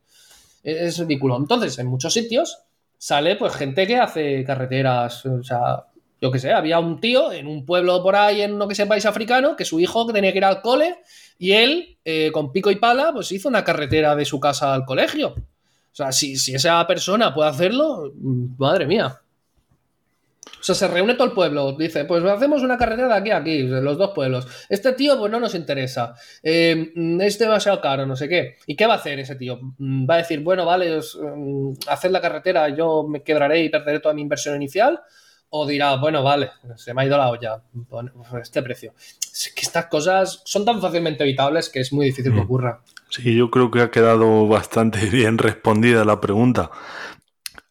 Es 0.62 0.98
ridículo. 0.98 1.36
Entonces, 1.36 1.78
en 1.78 1.86
muchos 1.86 2.12
sitios 2.12 2.66
sale 2.98 3.36
pues 3.36 3.54
gente 3.54 3.86
que 3.86 3.96
hace 3.96 4.44
carreteras, 4.44 5.24
o 5.26 5.42
sea, 5.42 5.84
yo 6.20 6.30
qué 6.30 6.38
sé, 6.38 6.52
había 6.52 6.78
un 6.78 7.00
tío 7.00 7.32
en 7.32 7.46
un 7.46 7.66
pueblo 7.66 8.02
por 8.02 8.16
ahí, 8.16 8.42
en 8.42 8.56
no 8.56 8.68
que 8.68 8.74
sea 8.74 8.86
país 8.86 9.06
africano, 9.06 9.56
que 9.56 9.64
su 9.64 9.80
hijo 9.80 10.06
tenía 10.06 10.32
que 10.32 10.38
ir 10.38 10.44
al 10.44 10.62
cole 10.62 10.96
y 11.38 11.52
él, 11.52 11.98
eh, 12.04 12.30
con 12.32 12.52
pico 12.52 12.70
y 12.70 12.76
pala, 12.76 13.12
pues 13.12 13.30
hizo 13.32 13.48
una 13.48 13.64
carretera 13.64 14.16
de 14.16 14.24
su 14.24 14.40
casa 14.40 14.72
al 14.72 14.84
colegio. 14.84 15.28
O 15.28 15.96
sea, 15.96 16.12
si, 16.12 16.36
si 16.36 16.54
esa 16.54 16.86
persona 16.86 17.34
puede 17.34 17.50
hacerlo, 17.50 18.12
madre 18.58 18.86
mía. 18.86 19.20
O 20.60 20.62
sea, 20.66 20.74
se 20.74 20.88
reúne 20.88 21.14
todo 21.14 21.26
el 21.26 21.32
pueblo, 21.32 21.72
dice, 21.72 22.04
pues 22.04 22.24
hacemos 22.24 22.62
una 22.62 22.76
carretera 22.76 23.08
de 23.08 23.14
aquí 23.14 23.30
a 23.30 23.36
aquí, 23.36 23.62
los 23.62 23.98
dos 23.98 24.10
pueblos. 24.14 24.46
Este 24.68 24.92
tío, 24.92 25.18
pues 25.18 25.30
no 25.30 25.38
nos 25.38 25.54
interesa, 25.54 26.14
eh, 26.42 26.92
es 27.20 27.38
demasiado 27.38 27.80
caro, 27.80 28.06
no 28.06 28.16
sé 28.16 28.28
qué. 28.28 28.56
¿Y 28.66 28.74
qué 28.74 28.86
va 28.86 28.94
a 28.94 28.96
hacer 28.96 29.18
ese 29.18 29.36
tío? 29.36 29.58
Mm, 29.78 30.08
¿Va 30.08 30.14
a 30.14 30.18
decir, 30.18 30.40
bueno, 30.40 30.64
vale, 30.64 30.98
mm, 30.98 31.72
hacer 31.88 32.10
la 32.10 32.20
carretera, 32.20 32.68
yo 32.70 33.06
me 33.08 33.22
quebraré 33.22 33.62
y 33.62 33.68
perderé 33.68 34.00
toda 34.00 34.14
mi 34.14 34.22
inversión 34.22 34.56
inicial? 34.56 35.00
¿O 35.48 35.66
dirá, 35.66 35.96
bueno, 35.96 36.22
vale, 36.24 36.50
se 36.74 36.92
me 36.92 37.02
ha 37.02 37.06
ido 37.06 37.16
la 37.16 37.30
olla, 37.30 37.62
por 37.88 38.10
este 38.42 38.62
precio? 38.62 38.94
Es 38.98 39.52
que 39.54 39.62
estas 39.62 39.86
cosas 39.86 40.42
son 40.44 40.64
tan 40.64 40.80
fácilmente 40.80 41.22
evitables 41.22 41.68
que 41.68 41.80
es 41.80 41.92
muy 41.92 42.06
difícil 42.06 42.32
que 42.32 42.40
mm. 42.40 42.44
ocurra. 42.44 42.80
Sí, 43.08 43.34
yo 43.36 43.50
creo 43.50 43.70
que 43.70 43.80
ha 43.80 43.90
quedado 43.90 44.48
bastante 44.48 45.06
bien 45.10 45.38
respondida 45.38 46.04
la 46.04 46.20
pregunta. 46.20 46.70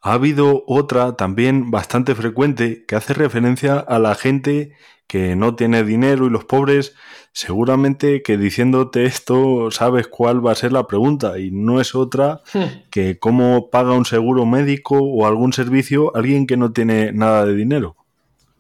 Ha 0.06 0.14
habido 0.14 0.64
otra 0.68 1.16
también 1.16 1.72
bastante 1.72 2.14
frecuente 2.14 2.86
que 2.88 2.96
hace 2.96 3.16
referencia 3.16 3.80
a 3.80 3.98
la 3.98 4.14
gente 4.14 4.74
que 5.08 5.36
no 5.36 5.56
tiene 5.56 5.84
dinero 5.84 6.28
y 6.28 6.30
los 6.30 6.46
pobres, 6.46 6.94
seguramente 7.32 8.22
que 8.22 8.38
diciéndote 8.38 9.06
esto 9.06 9.72
sabes 9.72 10.08
cuál 10.08 10.46
va 10.46 10.52
a 10.52 10.56
ser 10.56 10.74
la 10.74 10.86
pregunta 10.86 11.40
y 11.40 11.50
no 11.50 11.82
es 11.82 11.96
otra 11.96 12.44
hmm. 12.54 12.90
que 12.92 13.18
cómo 13.18 13.72
paga 13.72 13.94
un 13.94 14.06
seguro 14.06 14.46
médico 14.46 15.00
o 15.00 15.26
algún 15.26 15.54
servicio 15.54 16.16
alguien 16.16 16.46
que 16.46 16.56
no 16.56 16.72
tiene 16.72 17.12
nada 17.12 17.44
de 17.48 17.56
dinero. 17.56 17.96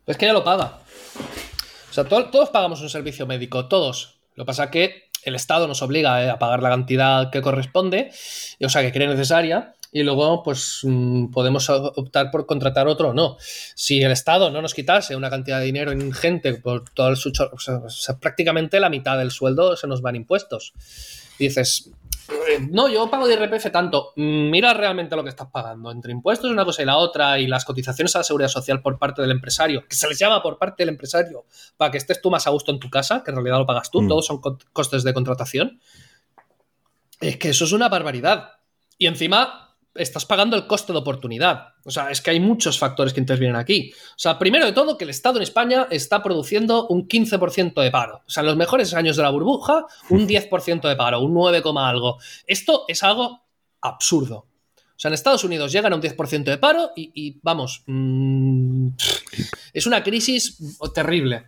Es 0.07 0.17
que 0.17 0.25
ya 0.25 0.33
lo 0.33 0.43
paga. 0.43 0.79
O 1.91 1.93
sea, 1.93 2.05
todos 2.05 2.49
pagamos 2.49 2.81
un 2.81 2.89
servicio 2.89 3.27
médico, 3.27 3.67
todos. 3.67 4.17
Lo 4.33 4.45
que 4.45 4.47
pasa 4.47 4.63
es 4.63 4.71
que 4.71 5.03
el 5.25 5.35
Estado 5.35 5.67
nos 5.67 5.83
obliga 5.83 6.23
eh, 6.23 6.29
a 6.31 6.39
pagar 6.39 6.63
la 6.63 6.69
cantidad 6.69 7.29
que 7.29 7.43
corresponde, 7.43 8.09
o 8.63 8.69
sea, 8.69 8.81
que 8.81 8.91
cree 8.91 9.07
necesaria, 9.07 9.75
y 9.95 10.03
luego 10.03 10.43
pues 10.43 10.81
mm, 10.83 11.27
podemos 11.27 11.69
optar 11.69 12.29
por 12.29 12.45
contratar 12.45 12.85
otro 12.85 13.11
o 13.11 13.13
no. 13.13 13.37
Si 13.39 14.01
el 14.01 14.11
Estado 14.11 14.49
no 14.49 14.61
nos 14.61 14.73
quitase 14.73 15.15
una 15.15 15.29
cantidad 15.29 15.59
de 15.59 15.67
dinero 15.67 15.93
ingente 15.93 16.53
por 16.55 16.89
todo 16.89 17.07
el 17.07 17.15
sucho, 17.15 17.49
o 17.53 17.57
sea, 17.57 18.19
prácticamente 18.19 18.81
la 18.81 18.89
mitad 18.89 19.17
del 19.17 19.31
sueldo 19.31 19.77
se 19.77 19.87
nos 19.87 20.01
van 20.01 20.17
impuestos. 20.17 20.73
dices, 21.39 21.91
no, 22.71 22.89
yo 22.89 23.09
pago 23.09 23.25
de 23.25 23.35
IRPF 23.35 23.71
tanto. 23.71 24.11
Mm, 24.17 24.49
mira 24.49 24.73
realmente 24.73 25.15
lo 25.15 25.23
que 25.23 25.29
estás 25.29 25.47
pagando. 25.49 25.89
Entre 25.89 26.11
impuestos 26.11 26.51
una 26.51 26.65
cosa 26.65 26.81
y 26.81 26.85
la 26.85 26.97
otra 26.97 27.39
y 27.39 27.47
las 27.47 27.63
cotizaciones 27.63 28.13
a 28.17 28.19
la 28.19 28.23
seguridad 28.25 28.49
social 28.49 28.81
por 28.81 28.99
parte 28.99 29.21
del 29.21 29.31
empresario, 29.31 29.87
que 29.87 29.95
se 29.95 30.09
les 30.09 30.19
llama 30.19 30.43
por 30.43 30.57
parte 30.57 30.83
del 30.83 30.89
empresario 30.89 31.45
para 31.77 31.91
que 31.91 31.99
estés 31.99 32.21
tú 32.21 32.29
más 32.29 32.45
a 32.47 32.49
gusto 32.49 32.73
en 32.73 32.81
tu 32.81 32.89
casa, 32.89 33.23
que 33.23 33.31
en 33.31 33.37
realidad 33.37 33.59
lo 33.59 33.65
pagas 33.65 33.89
tú, 33.89 34.01
mm. 34.01 34.09
todos 34.09 34.25
son 34.25 34.41
costes 34.73 35.05
de 35.05 35.13
contratación. 35.13 35.79
Es 37.21 37.37
que 37.37 37.47
eso 37.47 37.63
es 37.63 37.71
una 37.71 37.87
barbaridad. 37.87 38.55
Y 38.97 39.07
encima 39.07 39.64
estás 39.95 40.25
pagando 40.25 40.55
el 40.55 40.67
coste 40.67 40.93
de 40.93 40.99
oportunidad. 40.99 41.73
O 41.83 41.91
sea, 41.91 42.11
es 42.11 42.21
que 42.21 42.31
hay 42.31 42.39
muchos 42.39 42.77
factores 42.77 43.13
que 43.13 43.19
intervienen 43.19 43.55
aquí. 43.55 43.91
O 43.93 44.17
sea, 44.19 44.37
primero 44.37 44.65
de 44.65 44.73
todo, 44.73 44.97
que 44.97 45.05
el 45.05 45.09
Estado 45.09 45.37
en 45.37 45.43
España 45.43 45.87
está 45.89 46.21
produciendo 46.21 46.87
un 46.87 47.07
15% 47.07 47.81
de 47.81 47.91
paro. 47.91 48.21
O 48.27 48.29
sea, 48.29 48.41
en 48.41 48.47
los 48.47 48.57
mejores 48.57 48.93
años 48.93 49.15
de 49.15 49.23
la 49.23 49.29
burbuja, 49.29 49.85
un 50.09 50.27
10% 50.27 50.87
de 50.87 50.95
paro, 50.95 51.21
un 51.21 51.33
9, 51.33 51.63
algo. 51.77 52.17
Esto 52.45 52.85
es 52.87 53.03
algo 53.03 53.41
absurdo. 53.81 54.47
O 54.95 54.99
sea, 54.99 55.09
en 55.09 55.13
Estados 55.15 55.43
Unidos 55.43 55.73
llegan 55.73 55.91
a 55.91 55.95
un 55.97 56.01
10% 56.01 56.45
de 56.45 56.57
paro 56.57 56.91
y, 56.95 57.37
vamos, 57.41 57.83
mm, 57.85 58.87
es 59.73 59.85
una 59.85 60.01
crisis 60.01 60.57
terrible. 60.93 61.47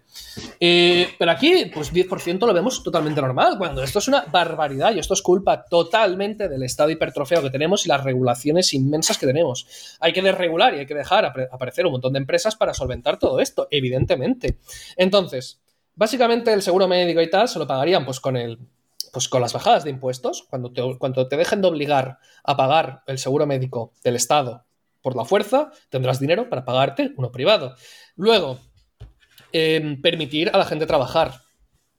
Eh, 0.60 1.16
pero 1.18 1.32
aquí, 1.32 1.72
pues 1.74 1.94
10% 1.94 2.46
lo 2.46 2.54
vemos 2.54 2.84
totalmente 2.84 3.22
normal, 3.22 3.58
cuando 3.58 3.82
esto 3.84 4.00
es 4.00 4.08
una 4.10 4.26
barbaridad 4.26 4.94
y 4.94 5.00
esto 5.00 5.14
es 5.14 5.22
culpa 5.22 5.64
totalmente 5.64 6.50
del 6.50 6.64
estado 6.64 6.90
hipertrofeo 6.90 7.42
que 7.42 7.50
tenemos 7.50 7.86
y 7.86 7.90
las 7.90 8.04
regulaciones 8.04 8.74
inmensas 8.74 9.18
que 9.18 9.28
tenemos. 9.28 9.98
Hay 10.02 10.12
que 10.12 10.22
desregular 10.22 10.76
y 10.76 10.80
hay 10.80 10.86
que 10.86 10.96
dejar 10.96 11.26
aparecer 11.26 11.86
un 11.86 11.94
montón 11.94 12.14
de 12.14 12.20
empresas 12.20 12.58
para 12.58 12.74
solventar 12.74 13.18
todo 13.18 13.40
esto, 13.40 13.70
evidentemente. 13.72 14.58
Entonces, 14.98 15.62
básicamente 15.96 16.52
el 16.52 16.62
seguro 16.62 16.88
médico 16.90 17.22
y 17.22 17.30
tal 17.30 17.48
se 17.48 17.60
lo 17.60 17.68
pagarían 17.68 18.04
pues 18.04 18.20
con 18.20 18.36
el 18.36 18.60
pues 19.18 19.30
con 19.30 19.42
las 19.42 19.54
bajadas 19.54 19.84
de 19.84 19.90
impuestos, 19.90 20.44
cuando 20.48 20.72
te, 20.72 20.84
cuando 21.00 21.28
te 21.28 21.38
dejen 21.38 21.60
de 21.60 21.68
obligar 21.68 22.20
a 22.44 22.56
pagar 22.56 23.02
el 23.08 23.18
seguro 23.18 23.48
médico 23.48 23.92
del 24.04 24.16
Estado 24.16 24.68
por 25.02 25.16
la 25.16 25.26
fuerza, 25.26 25.72
tendrás 25.90 26.20
dinero 26.20 26.50
para 26.50 26.64
pagarte 26.64 27.14
uno 27.18 27.32
privado. 27.32 27.74
Luego, 28.16 28.60
em, 29.52 30.00
permitir 30.04 30.52
a 30.54 30.60
la 30.60 30.66
gente 30.66 30.86
trabajar, 30.86 31.42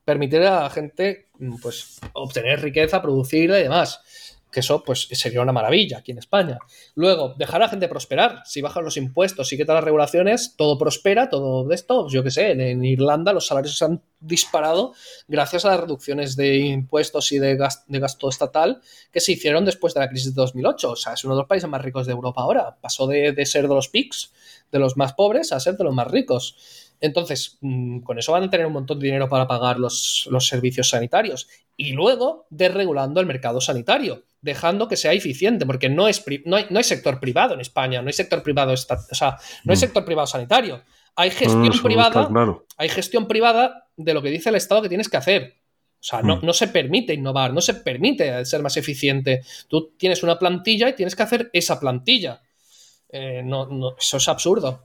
permitir 0.05 0.43
a 0.43 0.63
la 0.63 0.71
gente 0.71 1.29
pues, 1.61 1.99
obtener 2.13 2.63
riqueza, 2.63 3.03
producir 3.03 3.51
y 3.51 3.65
demás 3.65 4.38
que 4.51 4.61
eso 4.61 4.83
pues 4.83 5.09
sería 5.13 5.43
una 5.43 5.53
maravilla 5.53 5.99
aquí 5.99 6.13
en 6.13 6.19
España. 6.19 6.59
Luego, 6.95 7.35
dejar 7.37 7.63
a 7.63 7.67
la 7.67 7.71
gente 7.71 7.89
prosperar. 7.89 8.43
Si 8.45 8.63
bajan 8.63 8.85
los 8.85 8.97
impuestos 8.97 9.53
y 9.53 9.57
quitan 9.57 9.75
las 9.75 9.85
regulaciones, 9.85 10.55
todo 10.57 10.79
prospera, 10.79 11.29
todo 11.29 11.67
de 11.67 11.75
esto. 11.75 12.09
Yo 12.09 12.23
qué 12.23 12.31
sé, 12.31 12.53
en, 12.53 12.85
Irlanda 12.85 13.33
los 13.33 13.47
salarios 13.47 13.77
se 13.77 13.85
han 13.85 14.03
disparado 14.21 14.95
gracias 15.27 15.65
a 15.65 15.71
las 15.71 15.81
reducciones 15.81 16.35
de 16.37 16.57
impuestos 16.59 17.31
y 17.33 17.39
de, 17.39 17.57
gasto 17.57 18.29
estatal 18.29 18.81
que 19.13 19.21
se 19.21 19.33
hicieron 19.33 19.65
después 19.65 19.95
de 19.95 20.01
la 20.01 20.09
crisis 20.09 20.35
de 20.35 20.41
2008. 20.41 20.91
O 20.91 20.97
sea, 20.97 21.13
es 21.13 21.25
uno 21.25 21.35
de 21.35 21.41
los 21.43 21.49
países 21.49 21.69
más 21.69 21.83
ricos 21.83 22.07
de 22.07 22.13
Europa 22.13 22.41
ahora. 22.41 22.77
Pasó 22.81 23.07
de, 23.07 23.33
de 23.33 23.47
ser 23.47 23.69
de 23.69 23.75
los 23.75 23.89
PICs, 23.89 24.33
de 24.73 24.79
los 24.79 24.97
más 24.97 25.13
pobres, 25.13 25.53
a 25.53 25.61
ser 25.61 25.77
de 25.77 25.85
los 25.85 25.95
más 25.95 26.09
ricos. 26.09 26.57
Entonces, 27.01 27.59
mm, 27.61 28.01
con 28.01 28.19
eso 28.19 28.33
van 28.33 28.45
a 28.45 28.51
tener 28.51 28.67
un 28.67 28.73
montón 28.73 28.99
de 28.99 29.07
dinero 29.07 29.29
para 29.29 29.47
pagar 29.47 29.79
los, 29.79 30.29
servicios 30.41 30.91
sanitarios. 30.91 31.49
Y 31.77 31.93
luego, 31.93 32.47
desregulando 32.51 33.21
el 33.21 33.27
mercado 33.27 33.61
sanitario, 33.61 34.25
dejando 34.41 34.89
que 34.89 34.97
sea 34.97 35.13
eficiente, 35.13 35.67
porque 35.67 35.89
no, 35.89 36.09
es, 36.09 36.25
no, 36.45 36.57
hay, 36.57 36.67
no 36.71 36.79
hay 36.79 36.85
sector 36.85 37.21
privado 37.21 37.55
en 37.55 37.61
España, 37.61 38.01
no 38.03 38.09
hay 38.09 38.13
sector 38.13 38.43
privado, 38.43 38.73
o 38.73 38.77
sea, 38.77 39.39
no 39.65 39.73
hay 39.73 39.77
mm. 39.77 39.81
sector 39.81 40.05
privado 40.05 40.27
sanitario. 40.27 40.83
Hay 41.17 41.31
gestión 41.31 41.83
privada. 41.83 42.29
Hay 42.77 42.89
gestión 42.89 43.27
privada 43.27 43.89
de 43.97 44.15
lo 44.15 44.23
que 44.23 44.31
dice 44.31 44.51
el 44.51 44.55
Estado 44.55 44.83
que 44.83 44.89
tienes 44.89 45.09
que 45.09 45.17
hacer. 45.17 45.57
O 46.01 46.05
sea, 46.05 46.23
no, 46.23 46.37
mm. 46.37 46.47
no, 46.47 46.53
se 46.53 46.69
permite 46.69 47.13
innovar, 47.13 47.53
no 47.53 47.61
se 47.61 47.75
permite 47.75 48.45
ser 48.45 48.63
más 48.63 48.77
eficiente. 48.77 49.43
Tú 49.67 49.95
tienes 49.99 50.23
una 50.23 50.39
plantilla 50.39 50.89
y 50.89 50.95
tienes 50.95 51.17
que 51.17 51.25
hacer 51.25 51.51
esa 51.53 51.81
plantilla. 51.81 52.41
Eh, 53.09 53.43
no, 53.45 53.97
eso 53.99 54.19
es 54.19 54.29
absurdo. 54.29 54.85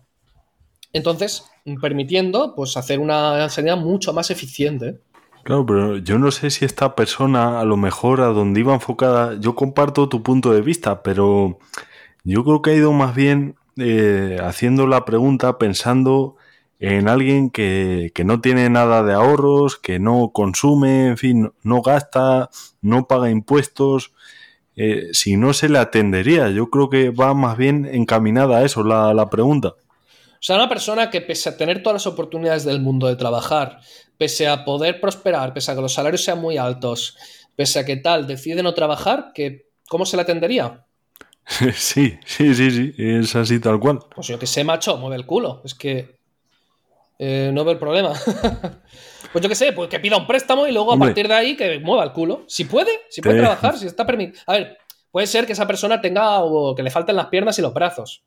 Entonces, 0.91 1.45
permitiendo 1.79 2.55
pues, 2.55 2.77
hacer 2.77 3.00
una 3.00 3.48
sanidad 3.50 3.77
mucho 3.77 4.12
más 4.12 4.31
eficiente. 4.31 5.01
Claro, 5.43 5.65
pero 5.65 5.97
yo 5.97 6.19
no 6.19 6.31
sé 6.31 6.50
si 6.50 6.63
esta 6.63 6.95
persona, 6.95 7.59
a 7.59 7.65
lo 7.65 7.75
mejor 7.75 8.21
a 8.21 8.27
donde 8.27 8.62
iba 8.62 8.73
enfocada, 8.73 9.38
yo 9.39 9.55
comparto 9.55 10.07
tu 10.07 10.23
punto 10.23 10.53
de 10.53 10.62
vista, 10.62 11.03
pero 11.03 11.59
yo 12.23 12.45
creo 12.45 12.62
que 12.62 12.71
ha 12.71 12.75
ido 12.75 12.93
más 12.93 13.13
bien 13.13 13.55
eh, 13.77 14.38
haciendo 14.41 14.88
la 14.88 15.03
pregunta 15.03 15.57
pensando 15.57 16.38
en 16.79 17.09
alguien 17.09 17.50
que, 17.50 18.12
no 18.25 18.41
tiene 18.41 18.69
nada 18.69 19.03
de 19.03 19.13
ahorros, 19.13 19.77
que 19.77 20.00
no 20.00 20.31
consume, 20.33 21.07
en 21.07 21.17
fin, 21.17 21.51
no, 21.63 21.81
gasta, 21.81 22.50
no 22.81 23.07
paga 23.07 23.29
impuestos. 23.29 24.13
Eh, 24.75 25.09
si 25.13 25.38
no 25.38 25.53
se 25.53 25.69
le 25.69 25.79
atendería, 25.79 26.50
yo 26.50 26.69
creo 26.69 26.89
que 26.89 27.09
va 27.09 27.33
más 27.33 27.57
bien 27.57 27.85
encaminada 27.85 28.57
a 28.59 28.63
eso 28.65 28.83
la, 28.83 29.13
la 29.13 29.29
pregunta. 29.29 29.69
O 29.69 30.45
sea, 30.45 30.57
una 30.57 30.67
persona 30.67 31.09
que 31.09 31.21
pese 31.21 31.47
a 31.47 31.57
tener 31.57 31.81
todas 31.81 32.03
las 32.03 32.07
oportunidades 32.07 32.65
del 32.65 32.81
mundo 32.81 33.07
de 33.07 33.15
trabajar, 33.15 33.79
pese 34.17 34.48
a 34.48 34.65
poder 34.65 35.00
prosperar, 35.00 35.53
pese 35.53 35.72
a 35.72 35.75
que 35.75 35.82
los 35.82 35.93
salarios 35.93 36.24
sean 36.24 36.39
muy 36.39 36.58
altos, 36.58 37.17
pese 37.55 37.79
a 37.79 37.86
que 37.86 37.98
tal, 37.98 38.27
decide 38.27 38.63
no 38.63 38.74
trabajar, 38.74 39.32
que, 39.34 39.70
¿cómo 39.88 40.05
se 40.05 40.15
le 40.15 40.24
atendería? 40.24 40.86
Sí, 41.75 42.17
sí, 42.25 42.55
sí, 42.55 42.72
sí, 42.72 42.93
es 42.98 43.36
así 43.36 43.60
tal 43.60 43.77
cual. 43.79 44.00
Pues 44.15 44.27
yo 44.27 44.39
que 44.39 44.48
sé, 44.48 44.63
macho, 44.63 44.98
mueve 44.98 45.17
el 45.17 45.25
culo. 45.25 45.62
Es 45.65 45.75
que 45.75 46.17
eh, 47.20 47.51
no 47.53 47.65
veo 47.65 47.74
el 47.74 47.79
problema. 47.79 48.13
pues 49.34 49.43
yo 49.43 49.50
que 49.50 49.55
sé, 49.55 49.74
pues 49.74 49.89
que 49.89 50.00
pida 50.00 50.15
un 50.15 50.25
préstamo 50.25 50.65
y 50.67 50.72
luego 50.72 50.93
a 50.93 50.98
partir 50.98 51.27
de 51.27 51.34
ahí 51.34 51.58
que 51.58 51.79
mueva 51.79 52.05
el 52.05 52.13
culo. 52.13 52.46
Si 52.48 52.63
puede, 52.63 52.91
si 53.10 53.22
puede 53.22 53.39
trabajar, 53.39 53.77
si 53.77 53.88
está 53.88 54.05
permitido. 54.05 54.41
A 54.48 54.53
ver, 54.53 54.77
puede 55.12 55.27
ser 55.27 55.46
que 55.46 55.51
esa 55.51 55.67
persona 55.67 56.00
tenga 56.00 56.39
o 56.43 56.74
que 56.74 56.84
le 56.84 56.89
falten 56.89 57.17
las 57.17 57.27
piernas 57.27 57.60
y 57.60 57.62
los 57.62 57.74
brazos 57.74 58.24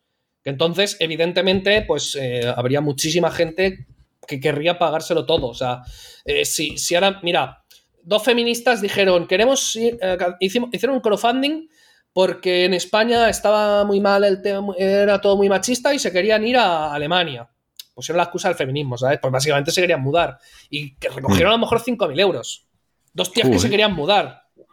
entonces, 0.47 0.97
evidentemente, 1.01 1.83
pues 1.83 2.17
eh, 2.21 2.41
habría 2.57 2.81
muchísima 2.81 3.33
gente 3.33 3.89
que 4.27 4.41
querría 4.41 4.79
pagárselo 4.79 5.27
todo. 5.27 5.49
O 5.49 5.55
sea, 5.55 5.83
eh, 6.25 6.45
si, 6.45 6.79
si, 6.79 6.95
ahora, 6.95 7.21
mira, 7.23 7.65
dos 8.03 8.23
feministas 8.23 8.81
dijeron, 8.81 9.27
queremos, 9.27 9.77
eh, 9.77 9.99
hicieron 10.41 10.97
un 10.97 11.01
crowdfunding 11.01 11.69
porque 12.13 12.65
en 12.65 12.75
España 12.75 13.29
estaba 13.29 13.85
muy 13.85 14.01
mal 14.01 14.25
el 14.25 14.41
tema, 14.41 14.75
era 14.79 15.21
todo 15.21 15.37
muy 15.37 15.49
machista 15.49 15.93
y 15.93 15.99
se 15.99 16.13
querían 16.13 16.47
ir 16.47 16.57
a 16.57 16.93
Alemania. 16.93 17.49
Pusieron 17.95 18.19
la 18.19 18.25
excusa 18.25 18.49
del 18.49 18.57
feminismo, 18.57 18.99
¿sabes? 18.99 19.19
Pues 19.21 19.33
básicamente 19.33 19.71
se 19.71 19.81
querían 19.81 20.03
mudar. 20.03 20.39
Y 20.69 20.97
que 20.97 21.09
recogieron 21.09 21.53
a 21.53 21.57
lo 21.57 21.61
mejor 21.61 21.83
5.000 21.83 22.21
euros. 22.21 22.67
Dos 23.13 23.33
tías 23.33 23.49
que 23.49 23.59
se 23.59 23.71
querían 23.71 23.95
mudar. 23.95 24.43
O 24.59 24.65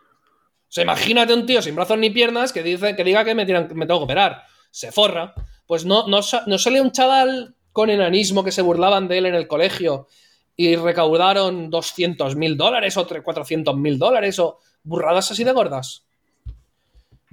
sea, 0.68 0.84
imagínate 0.84 1.34
un 1.34 1.46
tío 1.46 1.62
sin 1.62 1.76
brazos 1.76 1.98
ni 1.98 2.10
piernas 2.10 2.52
que, 2.52 2.64
dice, 2.64 2.96
que 2.96 3.04
diga 3.04 3.24
que 3.24 3.36
me, 3.36 3.46
tiran, 3.46 3.70
me 3.76 3.86
tengo 3.86 4.02
que 4.02 4.06
operar. 4.06 4.44
Se 4.72 4.92
forra 4.92 5.34
pues 5.66 5.86
no, 5.86 6.08
no, 6.08 6.20
no 6.46 6.58
sale 6.58 6.82
un 6.82 6.92
chaval 6.92 7.56
con 7.74 7.90
enanismo 7.90 8.44
que 8.44 8.52
se 8.52 8.62
burlaban 8.62 9.08
de 9.10 9.18
él 9.18 9.26
en 9.26 9.36
el 9.36 9.48
colegio 9.48 10.08
y 10.56 10.76
recaudaron 10.76 11.70
200 11.70 12.36
mil 12.36 12.56
dólares 12.56 12.96
o 12.96 13.06
400 13.06 13.76
mil 13.76 14.00
dólares 14.00 14.40
o 14.40 14.60
burradas 14.84 15.32
así 15.32 15.44
de 15.44 15.52
gordas. 15.52 16.06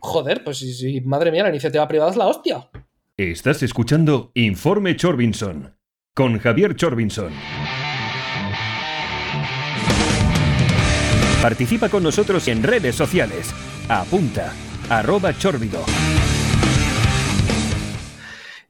Joder, 0.01 0.43
pues 0.43 0.65
madre 1.05 1.31
mía, 1.31 1.45
la 1.45 1.51
iniciativa 1.51 1.87
privada 1.87 2.11
es 2.11 2.17
la 2.17 2.27
hostia. 2.27 2.69
Estás 3.17 3.63
escuchando 3.63 4.33
Informe 4.35 4.97
Chorbinson 4.97 5.77
con 6.15 6.39
Javier 6.39 6.75
Chorbinson. 6.75 7.33
Participa 11.43 11.89
con 11.89 12.03
nosotros 12.03 12.49
en 12.49 12.63
redes 12.63 12.95
sociales. 12.95 13.55
Apunta, 13.89 14.53
arroba 14.89 15.37
chorbido. 15.37 15.81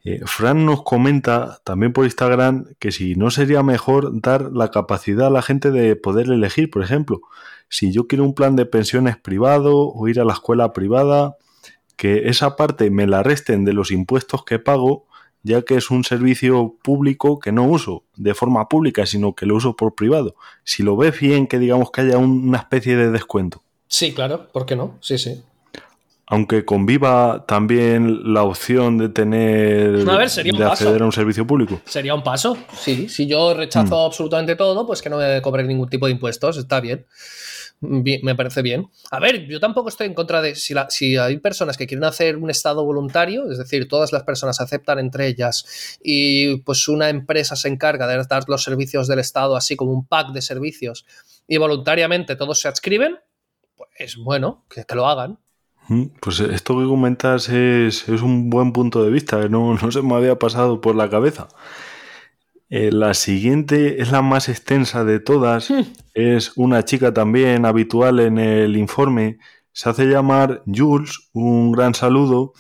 Eh, 0.05 0.21
Fran 0.25 0.65
nos 0.65 0.83
comenta 0.83 1.61
también 1.63 1.93
por 1.93 2.05
Instagram 2.05 2.67
que 2.79 2.91
si 2.91 3.15
no 3.17 3.31
sería 3.31 3.63
mejor 3.63 4.21
dar 4.21 4.51
la 4.53 4.71
capacidad 4.71 5.27
a 5.27 5.31
la 5.31 5.43
gente 5.43 5.71
de 5.71 5.95
poder 5.95 6.27
elegir, 6.31 6.71
por 6.71 6.83
ejemplo, 6.83 7.21
si 7.69 7.93
yo 7.93 8.07
quiero 8.07 8.25
un 8.25 8.35
plan 8.35 8.57
de 8.57 8.67
pensiones 8.67 9.19
privado 9.19 9.89
o 9.89 10.09
ir 10.09 10.19
a 10.21 10.25
la 10.25 10.33
escuela 10.33 10.73
privada, 10.73 11.37
que 11.97 12.29
esa 12.31 12.57
parte 12.57 12.91
me 12.91 13.07
la 13.07 13.23
resten 13.23 13.65
de 13.65 13.75
los 13.75 13.91
impuestos 13.91 14.45
que 14.45 14.59
pago, 14.59 15.05
ya 15.43 15.63
que 15.63 15.77
es 15.77 15.91
un 15.91 16.03
servicio 16.03 16.77
público 16.83 17.39
que 17.39 17.53
no 17.53 17.65
uso 17.65 18.05
de 18.17 18.35
forma 18.35 18.69
pública, 18.69 19.05
sino 19.05 19.35
que 19.35 19.47
lo 19.47 19.57
uso 19.57 19.77
por 19.77 19.95
privado. 19.95 20.35
Si 20.65 20.83
lo 20.83 20.97
ves 20.97 21.19
bien, 21.21 21.47
que 21.47 21.59
digamos 21.59 21.91
que 21.91 22.01
haya 22.01 22.19
una 22.19 22.59
especie 22.59 22.97
de 22.97 23.11
descuento. 23.11 23.63
Sí, 23.87 24.15
claro, 24.15 24.49
¿por 24.51 24.67
qué 24.67 24.77
no? 24.77 24.97
Sí, 25.01 25.19
sí 25.19 25.43
aunque 26.31 26.65
conviva 26.65 27.45
también 27.47 28.33
la 28.33 28.45
opción 28.45 28.99
de 28.99 29.09
tener 29.09 30.05
de 30.05 30.65
acceder 30.65 31.03
a 31.03 31.05
un 31.05 31.11
servicio 31.11 31.45
público. 31.45 31.81
Sería 31.85 32.15
un 32.15 32.23
paso, 32.23 32.57
sí. 32.73 33.09
Si 33.09 33.27
yo 33.27 33.53
rechazo 33.53 33.97
mm. 33.97 34.07
absolutamente 34.07 34.55
todo, 34.55 34.87
pues 34.87 35.03
que 35.03 35.11
no 35.11 35.17
me 35.17 35.43
cobre 35.43 35.65
ningún 35.65 35.89
tipo 35.89 36.07
de 36.07 36.13
impuestos, 36.13 36.57
está 36.57 36.81
bien. 36.81 37.05
me 37.81 38.37
parece 38.37 38.63
bien. 38.63 38.89
A 39.11 39.19
ver, 39.19 39.45
yo 39.49 39.59
tampoco 39.59 39.89
estoy 39.89 40.07
en 40.07 40.15
contra 40.15 40.41
de 40.41 40.55
si, 40.55 40.73
si 40.91 41.17
hay 41.17 41.39
personas 41.39 41.77
que 41.77 41.89
quieren 41.89 42.05
hacer 42.05 42.37
un 42.37 42.49
estado 42.49 42.85
voluntario, 42.85 43.51
es 43.51 43.59
decir, 43.59 43.89
todas 43.89 44.13
las 44.13 44.23
personas 44.23 44.61
aceptan 44.61 45.01
entre 45.01 45.27
ellas 45.27 45.99
y 46.01 46.59
pues 46.59 46.87
una 46.87 47.09
empresa 47.09 47.57
se 47.57 47.67
encarga 47.67 48.07
de 48.07 48.23
dar 48.23 48.45
los 48.47 48.63
servicios 48.63 49.09
del 49.09 49.19
Estado 49.19 49.57
así 49.57 49.75
como 49.75 49.93
un 49.93 50.07
pack 50.07 50.29
de 50.29 50.43
servicios 50.43 51.05
y 51.49 51.57
voluntariamente 51.57 52.37
todos 52.37 52.61
se 52.61 52.69
adscriben, 52.69 53.19
pues 53.75 54.15
bueno, 54.17 54.65
que 54.69 54.85
lo 54.95 55.09
hagan. 55.09 55.37
Pues 56.21 56.39
esto 56.39 56.79
que 56.79 56.87
comentas 56.87 57.49
es, 57.49 58.07
un 58.09 58.49
buen 58.49 58.73
punto 58.73 59.03
de 59.03 59.11
vista, 59.11 59.49
no, 59.49 59.75
no 59.75 59.91
se 59.91 60.03
me 60.03 60.15
había 60.15 60.39
pasado 60.39 60.81
por 60.81 60.95
la 60.95 61.11
cabeza. 61.11 61.49
Eh, 62.69 62.93
la 62.93 63.15
siguiente 63.15 64.01
es 64.01 64.13
la 64.13 64.23
más 64.23 64.49
extensa 64.49 65.05
de 65.05 65.19
todas. 65.19 65.71
Hmm. 65.71 65.83
Es 66.15 66.53
una 66.57 66.85
chica 66.85 67.13
también 67.13 67.67
habitual 67.67 68.21
en 68.21 68.39
el 68.39 68.77
informe. 68.77 69.39
se 69.73 69.89
hace 69.91 70.07
llamar 70.07 70.63
Jules, 70.67 71.31
un 71.33 71.73
gran 71.73 71.95
saludo, 71.95 72.53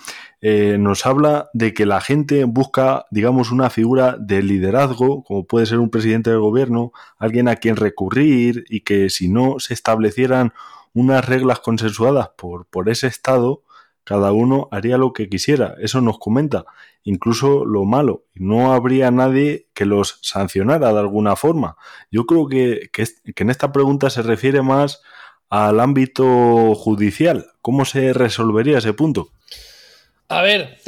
eh, 0.42 0.78
nos 0.78 1.04
habla 1.04 1.50
de 1.52 1.74
que 1.74 1.84
la 1.84 2.00
gente 2.00 2.44
busca, 2.44 3.04
digamos, 3.10 3.50
una 3.52 3.68
figura 3.68 4.16
de 4.18 4.42
liderazgo, 4.42 5.22
como 5.22 5.44
puede 5.44 5.66
ser 5.66 5.78
un 5.78 5.90
presidente 5.90 6.30
del 6.30 6.40
gobierno, 6.40 6.92
alguien 7.18 7.46
a 7.48 7.56
quien 7.56 7.76
recurrir 7.76 8.64
y 8.68 8.80
que 8.80 9.10
si 9.10 9.28
no 9.28 9.58
se 9.58 9.74
establecieran 9.74 10.54
unas 10.92 11.25
reglas 11.26 11.61
consensuadas 11.61 12.30
por, 12.37 12.66
por 12.66 12.88
ese 12.88 13.06
Estado, 13.06 13.62
cada 14.04 14.32
uno 14.32 14.68
haría 14.73 14.99
lo 14.99 15.12
que 15.12 15.28
quisiera. 15.28 15.75
Eso 15.80 16.00
nos 16.00 16.18
comenta. 16.18 16.64
Incluso 17.02 17.64
lo 17.64 17.85
malo. 17.85 18.25
No 18.35 18.73
habría 18.73 19.11
nadie 19.11 19.68
que 19.73 19.85
los 19.85 20.18
sancionara 20.23 20.92
de 20.92 20.99
alguna 20.99 21.37
forma. 21.37 21.76
Yo 22.11 22.26
creo 22.26 22.49
que, 22.49 22.90
que, 22.92 23.06
que 23.35 23.42
en 23.42 23.50
esta 23.50 23.73
pregunta 23.73 24.11
se 24.11 24.23
refiere 24.23 24.62
más 24.62 25.00
al 25.49 25.80
ámbito 25.80 26.75
judicial. 26.75 27.47
¿Cómo 27.62 27.85
se 27.85 28.12
resolvería 28.12 28.78
ese 28.78 28.92
punto? 28.92 29.30
A 30.28 30.42
ver, 30.42 30.78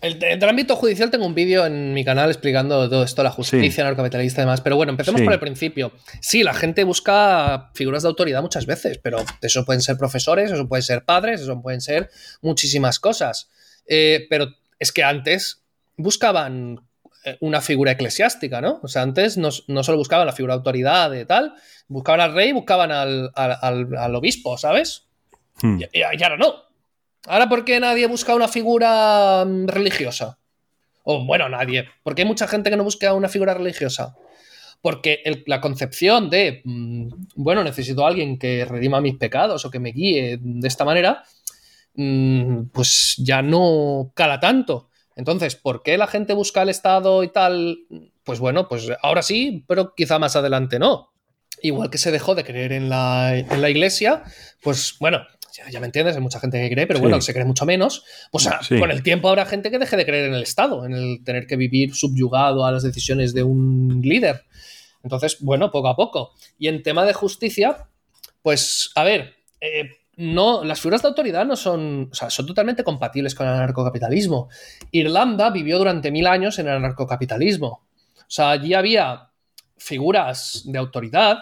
el, 0.00 0.22
el, 0.22 0.48
ámbito 0.48 0.76
judicial 0.76 1.10
tengo 1.10 1.26
un 1.26 1.34
vídeo 1.34 1.66
en 1.66 1.92
mi 1.92 2.04
canal 2.04 2.30
explicando 2.30 2.88
todo 2.88 3.02
esto, 3.02 3.22
la 3.22 3.30
justicia 3.30 3.70
sí. 3.70 3.82
narcocapitalista 3.82 4.40
y 4.40 4.44
demás. 4.44 4.60
Pero 4.60 4.76
bueno, 4.76 4.90
empecemos 4.90 5.20
sí. 5.20 5.24
por 5.24 5.32
el 5.32 5.40
principio. 5.40 5.92
Sí, 6.20 6.42
la 6.42 6.54
gente 6.54 6.84
busca 6.84 7.70
figuras 7.74 8.02
de 8.02 8.08
autoridad 8.08 8.42
muchas 8.42 8.66
veces, 8.66 8.98
pero 8.98 9.18
eso 9.42 9.64
pueden 9.64 9.82
ser 9.82 9.96
profesores, 9.96 10.50
eso 10.50 10.68
pueden 10.68 10.82
ser 10.82 11.04
padres, 11.04 11.40
eso 11.42 11.60
pueden 11.60 11.80
ser 11.80 12.10
muchísimas 12.40 12.98
cosas. 12.98 13.50
Eh, 13.86 14.26
pero 14.30 14.48
es 14.78 14.92
que 14.92 15.02
antes 15.02 15.64
buscaban 15.96 16.80
eh, 17.24 17.36
una 17.40 17.60
figura 17.60 17.92
eclesiástica, 17.92 18.60
¿no? 18.60 18.80
O 18.82 18.88
sea, 18.88 19.02
antes 19.02 19.36
no, 19.36 19.50
no 19.68 19.82
solo 19.82 19.98
buscaban 19.98 20.26
la 20.26 20.32
figura 20.32 20.54
de 20.54 20.58
autoridad 20.58 21.10
de 21.10 21.26
tal, 21.26 21.54
buscaban 21.88 22.20
al 22.20 22.34
rey, 22.34 22.52
buscaban 22.52 22.90
al, 22.90 23.30
al, 23.34 23.58
al, 23.60 23.96
al 23.96 24.14
obispo, 24.14 24.56
¿sabes? 24.56 25.08
Hmm. 25.60 25.80
Y, 25.80 25.98
y, 25.98 26.02
ahora 26.02 26.38
no. 26.38 26.69
Ahora, 27.26 27.48
¿por 27.48 27.64
qué 27.64 27.78
nadie 27.80 28.06
busca 28.06 28.34
una 28.34 28.48
figura 28.48 29.44
mm, 29.46 29.66
religiosa? 29.66 30.38
O 31.04 31.24
bueno, 31.24 31.48
nadie. 31.48 31.86
¿Por 32.02 32.14
qué 32.14 32.22
hay 32.22 32.28
mucha 32.28 32.48
gente 32.48 32.70
que 32.70 32.76
no 32.76 32.84
busca 32.84 33.12
una 33.14 33.28
figura 33.28 33.54
religiosa? 33.54 34.16
Porque 34.80 35.22
la 35.46 35.60
concepción 35.60 36.30
de, 36.30 36.62
mmm, 36.64 37.08
bueno, 37.36 37.62
necesito 37.62 38.04
a 38.04 38.08
alguien 38.08 38.38
que 38.38 38.64
redima 38.64 39.00
mis 39.00 39.16
pecados 39.16 39.64
o 39.64 39.70
que 39.70 39.78
me 39.78 39.92
guíe 39.92 40.38
de 40.40 40.68
esta 40.68 40.84
manera, 40.84 41.22
mmm, 41.94 42.64
pues 42.72 43.16
ya 43.18 43.42
no 43.42 44.12
cala 44.14 44.40
tanto. 44.40 44.88
Entonces, 45.16 45.56
¿por 45.56 45.82
qué 45.82 45.98
la 45.98 46.06
gente 46.06 46.32
busca 46.32 46.62
el 46.62 46.70
Estado 46.70 47.22
y 47.22 47.28
tal? 47.28 47.80
Pues 48.24 48.38
bueno, 48.38 48.68
pues 48.68 48.88
ahora 49.02 49.22
sí, 49.22 49.64
pero 49.68 49.94
quizá 49.94 50.18
más 50.18 50.36
adelante 50.36 50.78
no. 50.78 51.12
Igual 51.62 51.90
que 51.90 51.98
se 51.98 52.10
dejó 52.10 52.34
de 52.34 52.44
creer 52.44 52.72
en 52.72 52.88
la 52.88 53.68
iglesia, 53.68 54.22
pues 54.62 54.96
bueno, 54.98 55.26
ya, 55.52 55.70
ya, 55.70 55.80
me 55.80 55.86
entiendes, 55.86 56.16
hay 56.16 56.22
mucha 56.22 56.40
gente 56.40 56.60
que 56.60 56.74
cree, 56.74 56.86
pero 56.86 56.98
sí. 56.98 57.02
bueno, 57.02 57.20
se 57.20 57.32
cree 57.32 57.44
mucho 57.44 57.66
menos. 57.66 58.04
Pues 58.30 58.48
sí. 58.62 58.78
con 58.78 58.90
el 58.90 59.02
tiempo 59.02 59.28
habrá 59.28 59.46
gente 59.46 59.70
que 59.70 59.78
deje 59.78 59.96
de 59.96 60.06
creer 60.06 60.26
en 60.26 60.34
el 60.34 60.42
Estado, 60.42 60.84
en 60.84 60.92
el 60.92 61.24
tener 61.24 61.46
que 61.46 61.56
vivir 61.56 61.94
subyugado 61.94 62.64
a 62.64 62.72
las 62.72 62.82
decisiones 62.82 63.34
de 63.34 63.42
un 63.42 64.00
líder. 64.02 64.44
Entonces, 65.02 65.38
bueno, 65.40 65.70
poco 65.70 65.88
a 65.88 65.96
poco. 65.96 66.32
Y 66.58 66.68
en 66.68 66.82
tema 66.82 67.04
de 67.04 67.12
justicia, 67.12 67.88
pues, 68.42 68.90
a 68.94 69.04
ver, 69.04 69.34
eh, 69.60 69.90
no, 70.16 70.64
las 70.64 70.80
figuras 70.80 71.02
de 71.02 71.08
autoridad 71.08 71.46
no 71.46 71.56
son, 71.56 72.08
o 72.12 72.14
sea, 72.14 72.28
son 72.28 72.46
totalmente 72.46 72.84
compatibles 72.84 73.34
con 73.34 73.46
el 73.46 73.54
anarcocapitalismo. 73.54 74.48
Irlanda 74.90 75.50
vivió 75.50 75.78
durante 75.78 76.10
mil 76.10 76.26
años 76.26 76.58
en 76.58 76.68
el 76.68 76.74
anarcocapitalismo. 76.76 77.86
O 78.18 78.32
sea, 78.32 78.50
allí 78.50 78.74
había 78.74 79.30
figuras 79.78 80.62
de 80.66 80.78
autoridad, 80.78 81.38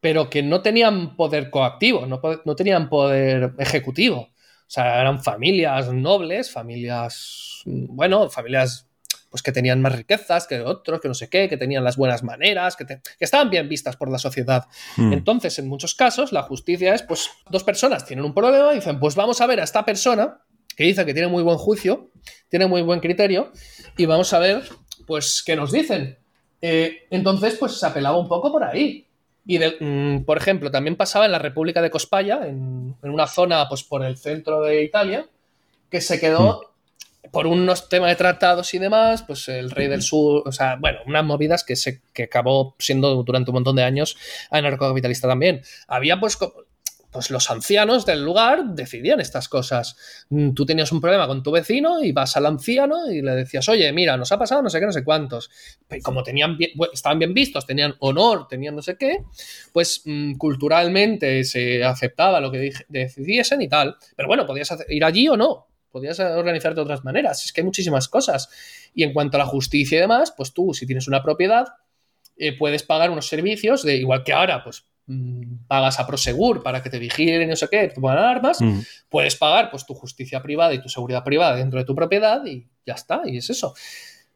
pero 0.00 0.30
que 0.30 0.42
no 0.42 0.62
tenían 0.62 1.16
poder 1.16 1.50
coactivo, 1.50 2.06
no, 2.06 2.20
no 2.44 2.56
tenían 2.56 2.88
poder 2.88 3.54
ejecutivo. 3.58 4.30
O 4.66 4.70
sea, 4.70 5.00
eran 5.00 5.22
familias 5.22 5.92
nobles, 5.92 6.50
familias, 6.50 7.62
bueno, 7.64 8.28
familias 8.28 8.86
pues 9.30 9.42
que 9.42 9.52
tenían 9.52 9.82
más 9.82 9.94
riquezas 9.94 10.46
que 10.46 10.60
otros, 10.60 11.00
que 11.00 11.08
no 11.08 11.14
sé 11.14 11.28
qué, 11.28 11.48
que 11.48 11.56
tenían 11.56 11.84
las 11.84 11.96
buenas 11.96 12.22
maneras, 12.22 12.74
que, 12.74 12.84
te, 12.84 13.02
que 13.18 13.24
estaban 13.24 13.50
bien 13.50 13.68
vistas 13.68 13.96
por 13.96 14.10
la 14.10 14.18
sociedad. 14.18 14.66
Mm. 14.96 15.12
Entonces, 15.12 15.58
en 15.58 15.68
muchos 15.68 15.94
casos, 15.94 16.32
la 16.32 16.42
justicia 16.42 16.94
es, 16.94 17.02
pues, 17.02 17.28
dos 17.50 17.62
personas 17.62 18.06
tienen 18.06 18.24
un 18.24 18.32
problema 18.32 18.72
y 18.72 18.76
dicen, 18.76 18.98
pues 18.98 19.14
vamos 19.14 19.40
a 19.40 19.46
ver 19.46 19.60
a 19.60 19.64
esta 19.64 19.84
persona 19.84 20.40
que 20.74 20.84
dice 20.84 21.04
que 21.04 21.12
tiene 21.12 21.28
muy 21.28 21.42
buen 21.42 21.58
juicio, 21.58 22.10
tiene 22.48 22.66
muy 22.66 22.82
buen 22.82 23.00
criterio, 23.00 23.52
y 23.96 24.06
vamos 24.06 24.32
a 24.32 24.38
ver, 24.38 24.62
pues, 25.06 25.42
qué 25.44 25.54
nos 25.54 25.70
dicen. 25.70 26.18
Eh, 26.62 27.06
entonces, 27.10 27.56
pues 27.58 27.78
se 27.78 27.86
apelaba 27.86 28.18
un 28.18 28.28
poco 28.28 28.50
por 28.50 28.64
ahí. 28.64 29.05
Y, 29.46 29.58
de, 29.58 29.76
mmm, 29.78 30.24
por 30.24 30.38
ejemplo, 30.38 30.70
también 30.70 30.96
pasaba 30.96 31.26
en 31.26 31.32
la 31.32 31.38
República 31.38 31.80
de 31.80 31.90
Cospaya, 31.90 32.46
en, 32.46 32.96
en, 33.02 33.10
una 33.10 33.26
zona, 33.26 33.68
pues, 33.68 33.84
por 33.84 34.04
el 34.04 34.16
centro 34.16 34.62
de 34.62 34.82
Italia, 34.82 35.26
que 35.90 36.00
se 36.00 36.20
quedó... 36.20 36.62
Mm 36.62 36.76
por 37.30 37.46
unos 37.46 37.88
temas 37.88 38.10
de 38.10 38.16
tratados 38.16 38.72
y 38.74 38.78
demás, 38.78 39.22
pues 39.22 39.48
el 39.48 39.70
rey 39.70 39.88
del 39.88 40.02
sur, 40.02 40.42
o 40.46 40.52
sea, 40.52 40.76
bueno, 40.76 41.00
unas 41.06 41.24
movidas 41.24 41.64
que, 41.64 41.76
se, 41.76 42.00
que 42.12 42.24
acabó 42.24 42.74
siendo 42.78 43.22
durante 43.22 43.50
un 43.50 43.54
montón 43.54 43.76
de 43.76 43.82
años 43.82 44.16
anarcocapitalista 44.50 45.28
también. 45.28 45.62
Había 45.88 46.18
pues, 46.20 46.38
pues 47.16 47.30
los 47.30 47.50
ancianos 47.50 48.04
del 48.04 48.22
lugar 48.22 48.74
decidían 48.74 49.20
estas 49.20 49.48
cosas. 49.48 49.96
Mm, 50.28 50.52
tú 50.52 50.66
tenías 50.66 50.92
un 50.92 51.00
problema 51.00 51.26
con 51.26 51.42
tu 51.42 51.50
vecino 51.50 52.04
y 52.04 52.12
vas 52.12 52.36
al 52.36 52.44
anciano 52.44 53.10
y 53.10 53.22
le 53.22 53.30
decías, 53.30 53.66
oye, 53.70 53.90
mira, 53.90 54.18
nos 54.18 54.32
ha 54.32 54.38
pasado 54.38 54.60
no 54.60 54.68
sé 54.68 54.80
qué, 54.80 54.84
no 54.84 54.92
sé 54.92 55.02
cuántos. 55.02 55.48
Y 55.90 56.02
como 56.02 56.22
tenían 56.22 56.58
bien, 56.58 56.72
estaban 56.92 57.18
bien 57.18 57.32
vistos, 57.32 57.64
tenían 57.64 57.94
honor, 58.00 58.48
tenían 58.48 58.76
no 58.76 58.82
sé 58.82 58.98
qué, 58.98 59.24
pues 59.72 60.02
mmm, 60.04 60.34
culturalmente 60.34 61.42
se 61.44 61.82
aceptaba 61.82 62.38
lo 62.38 62.52
que 62.52 62.70
decidiesen 62.88 63.62
y 63.62 63.68
tal. 63.68 63.96
Pero 64.14 64.28
bueno, 64.28 64.44
podías 64.44 64.76
ir 64.90 65.02
allí 65.02 65.26
o 65.26 65.38
no 65.38 65.68
podrías 65.90 66.20
organizarte 66.20 66.74
de 66.74 66.82
otras 66.82 67.02
maneras. 67.02 67.42
Es 67.46 67.54
que 67.54 67.62
hay 67.62 67.64
muchísimas 67.64 68.08
cosas. 68.08 68.50
Y 68.92 69.04
en 69.04 69.14
cuanto 69.14 69.38
a 69.38 69.40
la 69.40 69.46
justicia 69.46 69.96
y 69.96 70.00
demás, 70.02 70.34
pues 70.36 70.52
tú, 70.52 70.74
si 70.74 70.84
tienes 70.84 71.08
una 71.08 71.22
propiedad, 71.22 71.64
eh, 72.36 72.54
puedes 72.54 72.82
pagar 72.82 73.10
unos 73.10 73.26
servicios, 73.26 73.82
de 73.82 73.96
igual 73.96 74.22
que 74.22 74.34
ahora, 74.34 74.62
pues 74.62 74.84
pagas 75.68 76.00
a 76.00 76.06
Prosegur 76.06 76.62
para 76.62 76.82
que 76.82 76.90
te 76.90 76.98
vigilen 76.98 77.42
y 77.42 77.46
no 77.46 77.56
sé 77.56 77.68
qué, 77.70 77.88
te 77.88 78.00
pongan 78.00 78.18
armas, 78.18 78.60
mm. 78.60 78.80
puedes 79.08 79.36
pagar 79.36 79.70
pues 79.70 79.86
tu 79.86 79.94
justicia 79.94 80.42
privada 80.42 80.74
y 80.74 80.80
tu 80.80 80.88
seguridad 80.88 81.22
privada 81.22 81.56
dentro 81.56 81.78
de 81.78 81.84
tu 81.84 81.94
propiedad 81.94 82.44
y 82.44 82.66
ya 82.84 82.94
está, 82.94 83.22
y 83.24 83.36
es 83.36 83.50
eso. 83.50 83.74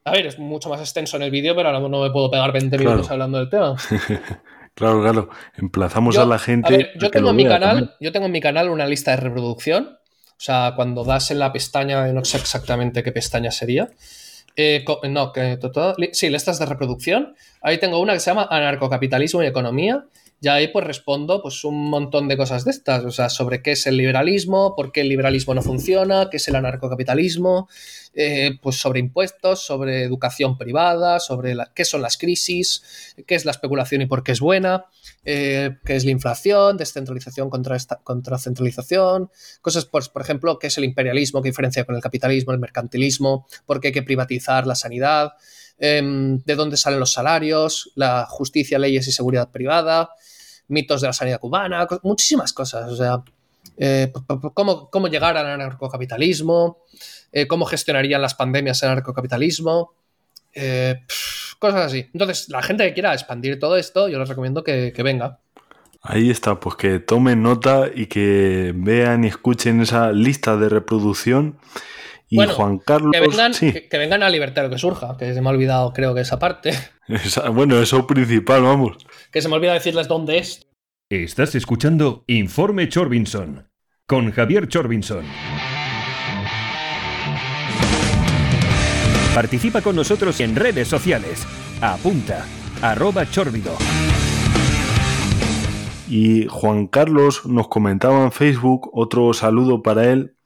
A 0.04 0.12
ver, 0.12 0.26
es 0.26 0.38
mucho 0.38 0.68
más 0.68 0.80
extenso 0.80 1.16
en 1.16 1.24
el 1.24 1.30
vídeo, 1.30 1.54
pero 1.54 1.68
ahora 1.68 1.80
no 1.80 2.02
me 2.02 2.10
puedo 2.10 2.30
pegar 2.30 2.52
20 2.52 2.76
claro. 2.76 2.90
minutos 2.90 3.10
hablando 3.10 3.38
del 3.38 3.50
tema. 3.50 3.76
claro, 4.74 5.02
claro. 5.02 5.30
Emplazamos 5.56 6.14
yo, 6.14 6.22
a 6.22 6.26
la 6.26 6.38
gente. 6.38 6.74
A 6.74 6.76
ver, 6.76 6.90
yo, 6.98 7.10
tengo 7.10 7.30
en 7.30 7.36
mi 7.36 7.44
canal, 7.44 7.94
yo 8.00 8.10
tengo 8.10 8.26
en 8.26 8.32
mi 8.32 8.40
canal 8.40 8.70
una 8.70 8.86
lista 8.86 9.10
de 9.10 9.18
reproducción 9.18 10.00
o 10.40 10.42
sea, 10.42 10.72
cuando 10.74 11.04
das 11.04 11.30
en 11.30 11.38
la 11.38 11.52
pestaña, 11.52 12.10
no 12.14 12.24
sé 12.24 12.38
exactamente 12.38 13.02
qué 13.02 13.12
pestaña 13.12 13.50
sería. 13.50 13.90
Eh, 14.56 14.82
no, 15.10 15.32
que 15.32 15.58
todo, 15.58 15.94
sí, 16.12 16.30
listas 16.30 16.58
de 16.58 16.64
reproducción. 16.64 17.34
Ahí 17.60 17.76
tengo 17.76 18.00
una 18.00 18.14
que 18.14 18.20
se 18.20 18.30
llama 18.30 18.48
Anarcocapitalismo 18.50 19.42
y 19.42 19.46
Economía. 19.46 20.06
Y 20.42 20.48
ahí 20.48 20.68
pues 20.68 20.86
respondo 20.86 21.42
pues 21.42 21.64
un 21.64 21.90
montón 21.90 22.26
de 22.26 22.38
cosas 22.38 22.64
de 22.64 22.70
estas, 22.70 23.04
o 23.04 23.10
sea, 23.10 23.28
sobre 23.28 23.62
qué 23.62 23.72
es 23.72 23.86
el 23.86 23.98
liberalismo, 23.98 24.74
por 24.74 24.90
qué 24.90 25.02
el 25.02 25.10
liberalismo 25.10 25.54
no 25.54 25.60
funciona, 25.60 26.30
qué 26.30 26.38
es 26.38 26.48
el 26.48 26.56
anarcocapitalismo, 26.56 27.68
eh, 28.14 28.52
pues 28.62 28.76
sobre 28.76 29.00
impuestos, 29.00 29.66
sobre 29.66 30.02
educación 30.02 30.56
privada, 30.56 31.20
sobre 31.20 31.54
la, 31.54 31.70
qué 31.74 31.84
son 31.84 32.00
las 32.00 32.16
crisis, 32.16 33.14
qué 33.26 33.34
es 33.34 33.44
la 33.44 33.50
especulación 33.50 34.00
y 34.00 34.06
por 34.06 34.22
qué 34.22 34.32
es 34.32 34.40
buena, 34.40 34.86
eh, 35.26 35.76
qué 35.84 35.96
es 35.96 36.06
la 36.06 36.10
inflación, 36.10 36.78
descentralización 36.78 37.50
contra, 37.50 37.76
esta, 37.76 37.96
contra 37.96 38.38
centralización, 38.38 39.30
cosas, 39.60 39.84
pues, 39.84 40.08
por 40.08 40.22
ejemplo, 40.22 40.58
qué 40.58 40.68
es 40.68 40.78
el 40.78 40.84
imperialismo, 40.84 41.42
qué 41.42 41.50
diferencia 41.50 41.84
con 41.84 41.96
el 41.96 42.00
capitalismo, 42.00 42.52
el 42.52 42.58
mercantilismo, 42.58 43.46
por 43.66 43.78
qué 43.80 43.88
hay 43.88 43.92
que 43.92 44.02
privatizar 44.02 44.66
la 44.66 44.74
sanidad, 44.74 45.32
eh, 45.80 46.00
de 46.02 46.54
dónde 46.54 46.76
salen 46.76 47.00
los 47.00 47.12
salarios, 47.12 47.90
la 47.96 48.26
justicia, 48.26 48.78
leyes 48.78 49.08
y 49.08 49.12
seguridad 49.12 49.50
privada, 49.50 50.10
mitos 50.68 51.00
de 51.00 51.08
la 51.08 51.12
sanidad 51.12 51.40
cubana, 51.40 51.88
muchísimas 52.02 52.52
cosas, 52.52 52.90
o 52.92 52.96
sea, 52.96 53.22
eh, 53.76 54.12
cómo, 54.54 54.90
cómo, 54.90 55.08
llegar 55.08 55.36
al 55.36 55.46
anarcocapitalismo, 55.46 56.78
eh, 57.32 57.46
cómo 57.46 57.64
gestionarían 57.64 58.20
las 58.22 58.34
pandemias 58.34 58.82
el 58.82 58.90
anarcocapitalismo, 58.90 59.94
eh, 60.54 61.00
cosas 61.58 61.86
así. 61.86 62.06
Entonces, 62.12 62.48
la 62.50 62.62
gente 62.62 62.86
que 62.86 62.94
quiera 62.94 63.12
expandir 63.12 63.58
todo 63.58 63.76
esto, 63.76 64.08
yo 64.08 64.18
les 64.18 64.28
recomiendo 64.28 64.62
que 64.62 65.02
venga. 65.02 65.40
Ahí 66.02 66.30
está, 66.30 66.58
pues 66.58 66.76
que 66.76 66.98
tomen 66.98 67.42
nota 67.42 67.90
y 67.94 68.06
que 68.06 68.72
vean 68.74 69.24
y 69.24 69.28
escuchen 69.28 69.82
esa 69.82 70.12
lista 70.12 70.56
de 70.56 70.70
reproducción. 70.70 71.58
Y 72.30 72.36
bueno, 72.36 72.54
Juan 72.54 72.78
Carlos. 72.78 73.10
Que 73.12 73.20
vengan, 73.20 73.52
sí. 73.52 73.72
que, 73.72 73.88
que 73.88 73.98
vengan 73.98 74.22
a 74.22 74.30
Libertad 74.30 74.70
que 74.70 74.78
surja, 74.78 75.16
que 75.18 75.34
se 75.34 75.42
me 75.42 75.48
ha 75.48 75.52
olvidado, 75.52 75.92
creo 75.92 76.14
que 76.14 76.20
esa 76.20 76.38
parte. 76.38 76.72
Esa, 77.08 77.48
bueno, 77.48 77.82
eso 77.82 78.06
principal, 78.06 78.62
vamos. 78.62 78.96
Que 79.32 79.42
se 79.42 79.48
me 79.48 79.56
olvida 79.56 79.72
decirles 79.72 80.06
dónde 80.06 80.38
es. 80.38 80.68
Estás 81.08 81.56
escuchando 81.56 82.22
Informe 82.28 82.88
Chorbinson 82.88 83.68
con 84.06 84.30
Javier 84.30 84.68
Chorbinson. 84.68 85.24
Participa 89.34 89.82
con 89.82 89.96
nosotros 89.96 90.40
en 90.40 90.54
redes 90.54 90.86
sociales. 90.86 91.44
Apunta, 91.80 92.46
arroba 92.80 93.28
chorbido. 93.28 93.72
Y 96.08 96.46
Juan 96.46 96.88
Carlos 96.88 97.46
nos 97.46 97.68
comentaba 97.68 98.24
en 98.24 98.32
Facebook, 98.32 98.90
otro 98.92 99.32
saludo 99.32 99.82
para 99.82 100.10
él, 100.10 100.36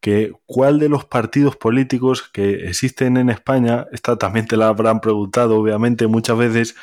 que 0.00 0.32
cuál 0.46 0.78
de 0.78 0.88
los 0.88 1.04
partidos 1.04 1.56
políticos 1.56 2.22
que 2.22 2.68
existen 2.68 3.16
en 3.16 3.30
España, 3.30 3.86
esta 3.92 4.16
también 4.16 4.46
te 4.46 4.56
la 4.56 4.68
habrán 4.68 5.00
preguntado 5.00 5.56
obviamente 5.56 6.06
muchas 6.06 6.36
veces, 6.36 6.76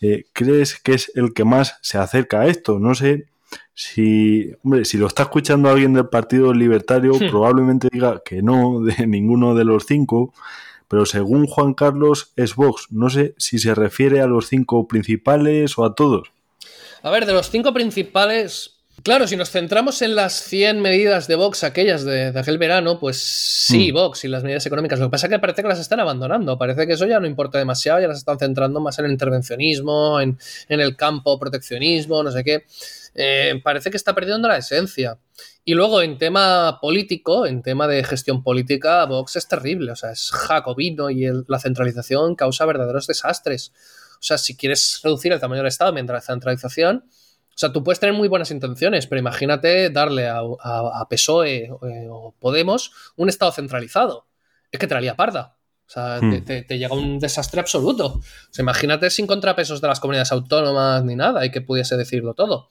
eh, 0.00 0.26
crees 0.32 0.78
que 0.80 0.94
es 0.94 1.12
el 1.14 1.34
que 1.34 1.44
más 1.44 1.78
se 1.82 1.98
acerca 1.98 2.40
a 2.40 2.46
esto. 2.46 2.78
No 2.78 2.94
sé 2.94 3.26
si, 3.74 4.52
hombre, 4.64 4.84
si 4.84 4.98
lo 4.98 5.06
está 5.06 5.24
escuchando 5.24 5.68
alguien 5.68 5.92
del 5.92 6.08
Partido 6.08 6.52
Libertario, 6.52 7.12
probablemente 7.30 7.88
diga 7.90 8.22
que 8.24 8.42
no, 8.42 8.80
de 8.80 9.06
ninguno 9.06 9.54
de 9.54 9.64
los 9.64 9.86
cinco, 9.86 10.34
pero 10.88 11.06
según 11.06 11.46
Juan 11.46 11.74
Carlos 11.74 12.32
es 12.36 12.54
Vox. 12.54 12.88
No 12.90 13.10
sé 13.10 13.34
si 13.38 13.58
se 13.58 13.74
refiere 13.74 14.20
a 14.20 14.26
los 14.26 14.48
cinco 14.48 14.88
principales 14.88 15.78
o 15.78 15.84
a 15.84 15.94
todos. 15.94 16.32
A 17.02 17.10
ver, 17.10 17.26
de 17.26 17.32
los 17.32 17.50
cinco 17.50 17.72
principales, 17.72 18.77
Claro, 19.08 19.26
si 19.26 19.36
nos 19.36 19.48
centramos 19.50 20.02
en 20.02 20.14
las 20.14 20.42
100 20.42 20.82
medidas 20.82 21.28
de 21.28 21.34
Vox, 21.34 21.64
aquellas 21.64 22.04
de, 22.04 22.26
aquel 22.26 22.58
verano, 22.58 23.00
pues 23.00 23.16
sí, 23.16 23.90
hmm. 23.90 23.94
Vox 23.94 24.24
y 24.24 24.28
las 24.28 24.42
medidas 24.42 24.66
económicas. 24.66 24.98
Lo 24.98 25.06
que 25.06 25.12
pasa 25.12 25.28
es 25.28 25.30
que 25.30 25.38
parece 25.38 25.62
que 25.62 25.68
las 25.68 25.78
están 25.78 25.98
abandonando. 26.00 26.58
Parece 26.58 26.86
que 26.86 26.92
eso 26.92 27.06
ya 27.06 27.18
no 27.18 27.26
importa 27.26 27.56
demasiado, 27.56 28.02
ya 28.02 28.06
las 28.06 28.18
están 28.18 28.38
centrando 28.38 28.80
más 28.80 28.98
en 28.98 29.06
el 29.06 29.12
intervencionismo, 29.12 30.20
en, 30.20 30.36
el 30.68 30.94
campo 30.94 31.38
proteccionismo, 31.38 32.22
no 32.22 32.30
sé 32.30 32.44
qué. 32.44 32.66
Eh, 33.14 33.58
parece 33.64 33.90
que 33.90 33.96
está 33.96 34.14
perdiendo 34.14 34.46
la 34.46 34.58
esencia. 34.58 35.18
Y 35.64 35.72
luego 35.72 36.02
en 36.02 36.18
tema 36.18 36.78
político, 36.78 37.46
en 37.46 37.62
tema 37.62 37.88
de 37.88 38.04
gestión 38.04 38.42
política, 38.42 39.06
Vox 39.06 39.36
es 39.36 39.48
terrible. 39.48 39.92
O 39.92 39.96
sea, 39.96 40.10
es 40.10 40.30
jacobino 40.32 41.08
y 41.08 41.24
la 41.46 41.58
centralización 41.58 42.34
causa 42.34 42.66
verdaderos 42.66 43.06
desastres. 43.06 43.72
O 44.16 44.22
sea, 44.22 44.36
si 44.36 44.54
quieres 44.54 45.00
reducir 45.02 45.32
el 45.32 45.40
tamaño 45.40 45.62
del 45.62 45.68
Estado 45.68 45.94
mientras 45.94 46.26
la 46.28 46.34
centralización 46.34 47.04
sea, 47.58 47.72
tú 47.72 47.82
puedes 47.82 47.98
tener 47.98 48.14
muy 48.14 48.28
buenas 48.28 48.50
intenciones, 48.50 49.06
pero 49.06 49.18
imagínate 49.18 49.90
darle 49.90 50.28
a, 50.28 51.06
PSOE 51.10 51.64
eh, 51.64 52.06
o 52.08 52.34
Podemos 52.38 52.92
un 53.16 53.28
Estado 53.28 53.50
centralizado. 53.52 54.28
Es 54.70 54.78
que 54.78 54.86
traería 54.86 55.16
parda. 55.16 55.56
O 55.86 55.90
sea, 55.90 56.20
hmm. 56.20 56.44
te, 56.44 56.78
llega 56.78 56.94
un 56.94 57.18
desastre 57.18 57.60
absoluto. 57.60 58.06
O 58.06 58.22
sea, 58.50 58.62
imagínate 58.62 59.10
sin 59.10 59.26
contrapesos 59.26 59.80
de 59.80 59.88
las 59.88 59.98
comunidades 59.98 60.30
autónomas 60.30 61.02
ni 61.02 61.16
nada 61.16 61.44
y 61.44 61.50
que 61.50 61.60
pudiese 61.60 61.96
decirlo 61.96 62.34
todo. 62.34 62.68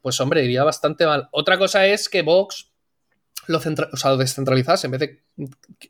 Pues 0.00 0.18
hombre, 0.20 0.44
iría 0.44 0.64
bastante 0.64 1.04
mal. 1.04 1.28
Otra 1.32 1.58
cosa 1.58 1.86
es 1.86 2.08
que 2.08 2.22
Vox 2.22 2.72
lo, 3.48 3.58
o 3.58 3.96
sea, 3.96 4.16
descentralizase 4.16 4.86
en 4.86 4.90
vez 4.92 5.00
de 5.00 5.22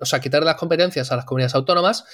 o 0.01 0.07
sea, 0.07 0.21
quitar 0.21 0.43
las 0.43 0.57
competencias 0.57 1.13
a 1.13 1.17
las 1.17 1.27
comunidades 1.27 1.55
autónomas, 1.55 2.05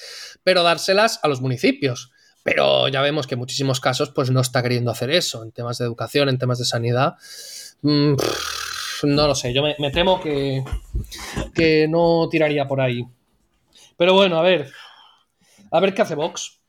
pero 0.42 0.62
dárselas 0.62 1.20
a 1.22 1.28
los 1.28 1.40
municipios. 1.40 2.12
Pero 2.42 2.88
ya 2.88 3.02
vemos 3.02 3.26
que 3.26 3.34
en 3.34 3.40
muchísimos 3.40 3.80
casos 3.80 4.10
pues 4.10 4.30
no 4.30 4.40
está 4.40 4.62
queriendo 4.62 4.90
hacer 4.90 5.10
eso, 5.10 5.42
en 5.42 5.52
temas 5.52 5.78
de 5.78 5.84
educación, 5.84 6.28
en 6.28 6.38
temas 6.38 6.58
de 6.58 6.64
sanidad. 6.64 7.16
Mm, 7.82 8.14
no 9.04 9.26
lo 9.26 9.34
sé, 9.34 9.52
yo 9.52 9.62
me, 9.62 9.90
temo 9.90 10.20
que, 10.20 10.64
que 11.54 11.86
no 11.88 12.28
tiraría 12.30 12.66
por 12.66 12.80
ahí. 12.80 13.04
Pero 13.96 14.14
bueno, 14.14 14.38
a 14.38 14.42
ver. 14.42 14.70
A 15.70 15.80
ver 15.80 15.92
qué 15.92 16.02
hace 16.02 16.14
Vox. 16.14 16.60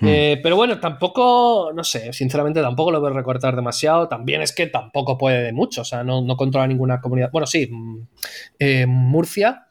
Hmm. 0.00 0.08
Eh, 0.08 0.40
pero 0.42 0.56
bueno, 0.56 0.80
tampoco, 0.80 1.72
no 1.74 1.84
sé, 1.84 2.12
sinceramente 2.12 2.60
tampoco 2.60 2.90
lo 2.90 3.00
voy 3.00 3.10
a 3.10 3.14
recortar 3.14 3.54
demasiado. 3.54 4.08
También 4.08 4.42
es 4.42 4.52
que 4.54 4.66
tampoco 4.66 5.18
puede 5.18 5.42
de 5.42 5.52
mucho, 5.52 5.82
o 5.82 5.84
sea, 5.84 6.02
no, 6.02 6.24
controla 6.36 6.66
ninguna 6.66 7.00
comunidad. 7.00 7.30
Bueno, 7.30 7.46
sí, 7.46 7.68
mm, 7.70 8.08
eh, 8.58 8.86
Murcia. 8.86 9.66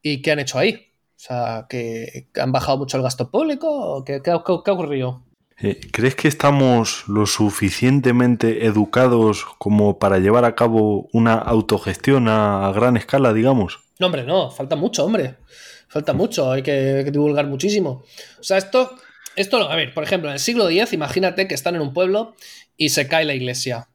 ¿Y 0.00 0.22
qué 0.22 0.30
han 0.30 0.38
hecho 0.38 0.58
ahí? 0.58 0.87
O 1.18 1.20
sea, 1.20 1.66
que 1.68 2.28
han 2.40 2.52
bajado 2.52 2.78
mucho 2.78 2.96
el 2.96 3.02
gasto 3.02 3.28
público. 3.28 4.04
¿Qué, 4.04 4.22
qué, 4.22 4.30
ha 4.30 4.36
ocurrido? 4.36 5.24
Eh, 5.60 5.80
¿Crees 5.90 6.14
que 6.14 6.28
estamos 6.28 7.08
lo 7.08 7.26
suficientemente 7.26 8.66
educados 8.66 9.44
como 9.58 9.98
para 9.98 10.20
llevar 10.20 10.44
a 10.44 10.54
cabo 10.54 11.08
una 11.12 11.34
autogestión 11.34 12.28
a, 12.28 12.70
gran 12.72 12.96
escala, 12.96 13.32
digamos? 13.32 13.80
No, 13.98 14.06
hombre, 14.06 14.22
no, 14.22 14.52
falta 14.52 14.76
mucho, 14.76 15.04
hombre. 15.04 15.34
Falta 15.88 16.12
mucho, 16.12 16.52
hay 16.52 16.62
que, 16.62 17.02
divulgar 17.10 17.48
muchísimo. 17.48 18.04
O 18.38 18.44
sea, 18.44 18.56
esto, 18.58 18.94
esto, 19.34 19.68
a 19.68 19.74
ver, 19.74 19.92
por 19.92 20.04
ejemplo, 20.04 20.28
en 20.28 20.34
el 20.34 20.40
siglo 20.40 20.70
X, 20.70 20.92
imagínate 20.92 21.48
que 21.48 21.54
están 21.54 21.74
en 21.74 21.80
un 21.80 21.92
pueblo 21.92 22.36
y 22.76 22.90
se 22.90 23.08
cae 23.08 23.24
la 23.24 23.34
iglesia. 23.34 23.88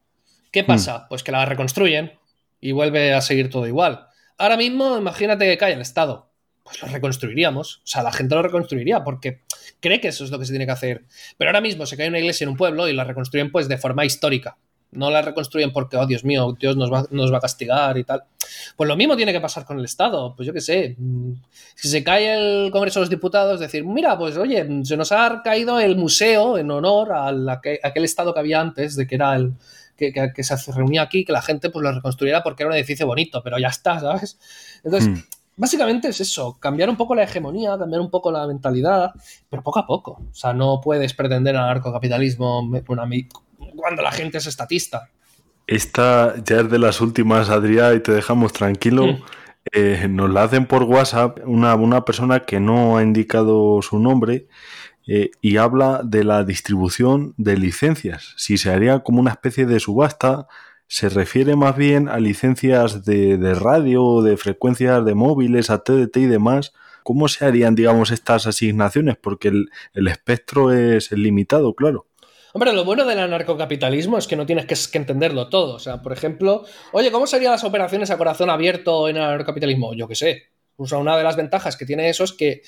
¿Qué 0.52 0.64
hmm. 0.64 0.68
pasa? 0.68 1.08
Pues 1.08 1.24
que 1.24 1.32
la 1.32 1.46
reconstruyen 1.46 2.20
y 2.60 2.74
vuelve 2.74 3.14
a 3.14 3.22
seguir 3.22 3.50
todo 3.50 3.66
igual. 3.66 4.08
Ahora 4.38 4.58
mismo, 4.58 4.98
imagínate 4.98 5.46
que 5.46 5.58
cae 5.58 5.72
el 5.72 5.80
Estado 5.80 6.33
pues 6.64 6.82
lo 6.82 6.88
reconstruiríamos. 6.88 7.78
O 7.78 7.88
sea, 7.88 8.04
la 8.04 8.12
gente 8.12 8.36
lo 8.36 8.42
reconstruiría 8.42 9.04
porque 9.04 9.42
cree 9.80 10.00
que 10.00 10.08
eso 10.08 10.24
es 10.24 10.32
lo 10.32 10.40
que 10.40 10.46
se 10.46 10.54
tiene 10.54 10.66
que 10.66 10.72
hacer. 10.72 11.04
Pero 11.38 11.50
ahora 11.50 11.62
mismo 11.62 11.86
se 11.86 11.98
cae 11.98 12.08
una 12.08 12.20
iglesia 12.20 12.46
en 12.46 12.52
un 12.52 12.58
pueblo 12.58 12.88
y 12.88 12.94
la 12.94 13.04
reconstruyen 13.04 13.52
pues 13.52 13.68
de 13.68 13.78
forma 13.78 14.06
histórica. 14.06 14.58
No 14.92 15.10
la 15.10 15.22
reconstruyen 15.22 15.74
porque, 15.74 15.98
oh 15.98 16.06
Dios 16.06 16.24
mío, 16.24 16.56
Dios 16.58 16.78
nos 16.78 16.92
va, 16.92 17.06
nos 17.10 17.34
va 17.34 17.38
a 17.38 17.42
castigar 17.42 17.98
y 17.98 18.04
tal. 18.04 18.24
Pues 18.78 18.88
lo 18.88 18.96
mismo 18.96 19.18
tiene 19.18 19.34
que 19.34 19.42
pasar 19.42 19.66
con 19.66 19.80
el 19.80 19.86
Estado. 19.86 20.36
Pues 20.36 20.48
yo 20.48 20.54
qué 20.54 20.62
sé. 20.62 20.96
Mm, 20.98 21.34
si 21.76 21.90
se 21.90 22.04
cae 22.04 22.66
el 22.66 22.72
Congreso 22.72 23.00
de 23.00 23.04
los 23.04 23.10
Diputados, 23.10 23.60
decir, 23.60 23.84
mira, 23.84 24.18
pues 24.18 24.38
oye, 24.38 24.66
se 24.84 24.96
nos 24.96 25.12
ha 25.12 25.42
caído 25.44 25.80
el 25.80 25.98
museo 25.98 26.58
en 26.58 26.70
honor 26.72 27.12
a, 27.12 27.28
aquel 27.84 28.04
Estado 28.04 28.34
que 28.34 28.40
había 28.40 28.62
antes, 28.62 28.96
de 28.96 29.08
que 29.08 29.16
era 29.16 29.36
el, 29.36 29.54
que, 29.98 30.44
se 30.44 30.72
reunía 30.72 31.02
aquí, 31.02 31.26
que 31.26 31.34
la 31.34 31.42
gente 31.42 31.72
pues 31.72 31.84
lo 31.84 31.92
reconstruyera 31.92 32.44
porque 32.44 32.64
era 32.64 32.70
un 32.70 32.76
edificio 32.76 33.08
bonito, 33.08 33.42
pero 33.44 33.58
ya 33.58 33.70
está, 33.70 34.00
¿sabes? 34.00 34.38
Entonces, 34.84 35.10
hmm 35.10 35.33
básicamente 35.56 36.08
es 36.08 36.20
eso, 36.22 36.58
cambiar 36.60 36.90
un 36.90 36.98
poco 36.98 37.16
la 37.16 37.24
hegemonía, 37.24 37.78
cambiar 37.78 38.02
un 38.02 38.10
poco 38.10 38.32
la 38.32 38.48
mentalidad, 38.48 39.12
pero 39.50 39.64
poco 39.64 39.80
a 39.80 39.88
poco. 39.88 40.12
O 40.12 40.34
sea, 40.34 40.54
no 40.54 40.82
puedes 40.82 41.14
pretender 41.14 41.56
al 41.56 41.68
narcocapitalismo 41.68 42.70
cuando 43.76 44.02
la 44.02 44.12
gente 44.12 44.38
es 44.38 44.48
estatista. 44.48 45.10
Esta 45.68 46.36
ya 46.44 46.62
es 46.62 46.70
de 46.70 46.80
las 46.80 47.00
últimas, 47.02 47.50
Adrián, 47.50 47.96
y 47.96 48.00
te 48.02 48.12
dejamos 48.12 48.54
tranquilo. 48.54 49.08
Mm. 49.08 49.24
Eh, 49.72 50.08
nos 50.10 50.30
la 50.30 50.44
hacen 50.44 50.66
por 50.66 50.84
WhatsApp 50.84 51.40
una, 51.46 51.74
una, 51.76 52.04
persona 52.04 52.42
que 52.42 52.60
no 52.60 52.98
ha 52.98 53.04
indicado 53.04 53.82
su 53.82 53.98
nombre 53.98 54.48
eh, 55.08 55.32
y 55.40 55.56
habla 55.56 56.02
de 56.04 56.26
la 56.26 56.44
distribución 56.44 57.34
de 57.38 57.58
licencias. 57.58 58.34
Si 58.36 58.58
se 58.58 58.72
haría 58.72 59.00
como 59.00 59.22
una 59.22 59.32
especie 59.32 59.66
de 59.66 59.80
subasta 59.80 60.48
se 60.94 61.10
refiere 61.10 61.56
más 61.56 61.76
bien 61.76 62.08
a 62.08 62.20
licencias 62.20 63.04
de, 63.04 63.38
de 63.40 63.56
radio, 63.56 64.22
de 64.22 64.38
frecuencias 64.38 65.04
de 65.04 65.16
móviles, 65.16 65.72
a 65.72 65.84
TDT 65.84 66.18
y 66.18 66.26
demás. 66.28 66.72
¿Cómo 67.02 67.28
se 67.30 67.46
harían, 67.46 67.74
digamos, 67.74 68.12
estas 68.12 68.46
asignaciones? 68.46 69.18
Porque 69.18 69.48
el, 69.48 70.08
espectro 70.08 70.72
es 70.72 71.12
limitado, 71.12 71.74
claro. 71.74 72.06
Hombre, 72.54 72.74
lo 72.74 72.86
bueno 72.86 73.06
del 73.06 73.18
anarcocapitalismo 73.18 74.20
es 74.20 74.28
que 74.28 74.36
no 74.36 74.46
tienes 74.46 74.68
que, 74.68 74.76
que, 74.92 74.98
entenderlo 75.00 75.50
todo. 75.50 75.74
O 75.74 75.80
sea, 75.80 76.04
por 76.04 76.14
ejemplo, 76.14 76.64
oye, 76.92 77.12
¿cómo 77.12 77.26
serían 77.26 77.54
las 77.54 77.64
operaciones 77.64 78.12
a 78.12 78.18
corazón 78.20 78.52
abierto 78.52 79.10
en 79.10 79.18
el 79.18 79.24
anarcocapitalismo? 79.24 79.96
Yo 79.96 80.08
qué 80.08 80.14
sé. 80.14 80.44
O 80.76 80.86
sea, 80.86 81.00
una 81.00 81.18
de 81.18 81.24
las 81.24 81.36
ventajas 81.36 81.76
que 81.76 81.88
tiene 81.88 82.08
eso 82.08 82.24
es 82.24 82.34
que 82.34 82.62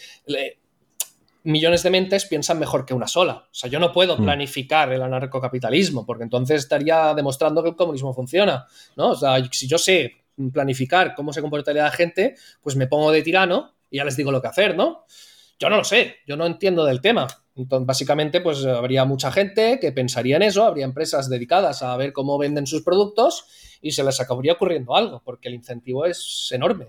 millones 1.45 1.83
de 1.83 1.89
mentes 1.89 2.25
piensan 2.25 2.59
mejor 2.59 2.85
que 2.85 2.93
una 2.93 3.07
sola. 3.07 3.47
O 3.49 3.53
sea, 3.53 3.69
yo 3.69 3.79
no 3.79 3.91
puedo 3.91 4.17
mm. 4.17 4.23
planificar 4.23 4.91
el 4.91 5.01
anarcocapitalismo, 5.01 6.05
porque 6.05 6.23
entonces 6.23 6.61
estaría 6.61 7.13
demostrando 7.13 7.63
que 7.63 7.69
el 7.69 7.75
comunismo 7.75 8.13
funciona, 8.13 8.65
¿no? 8.97 9.11
O 9.11 9.15
sea, 9.15 9.37
si 9.51 9.67
yo 9.67 9.77
sé 9.77 10.25
planificar 10.51 11.15
cómo 11.15 11.31
se 11.31 11.41
comportaría 11.41 11.83
la 11.83 11.91
gente, 11.91 12.35
pues 12.61 12.75
me 12.75 12.87
pongo 12.87 13.11
de 13.11 13.21
tirano 13.21 13.75
y 13.89 13.97
ya 13.97 14.05
les 14.05 14.17
digo 14.17 14.31
lo 14.31 14.41
que 14.41 14.47
hacer, 14.47 14.75
¿no? 14.75 15.05
Yo 15.57 15.69
no 15.69 15.77
lo 15.77 15.83
sé, 15.85 16.17
yo 16.27 16.35
no 16.35 16.45
entiendo 16.45 16.83
del 16.83 16.99
tema. 16.99 17.27
Entonces, 17.55 17.87
básicamente, 17.87 18.41
pues 18.41 18.65
habría 18.65 19.05
mucha 19.05 19.31
gente 19.31 19.79
que 19.79 19.93
pensaría 19.93 20.35
en 20.35 20.41
eso, 20.41 20.65
habría 20.65 20.83
empresas 20.83 21.29
dedicadas 21.29 21.81
a 21.81 21.95
ver 21.95 22.11
cómo 22.11 22.37
venden 22.37 22.67
sus 22.67 22.83
productos 22.83 23.45
y 23.81 23.91
se 23.91 24.03
les 24.03 24.19
acabaría 24.19 24.53
ocurriendo 24.53 24.95
algo, 24.95 25.21
porque 25.23 25.47
el 25.47 25.53
incentivo 25.53 26.05
es 26.05 26.49
enorme. 26.51 26.87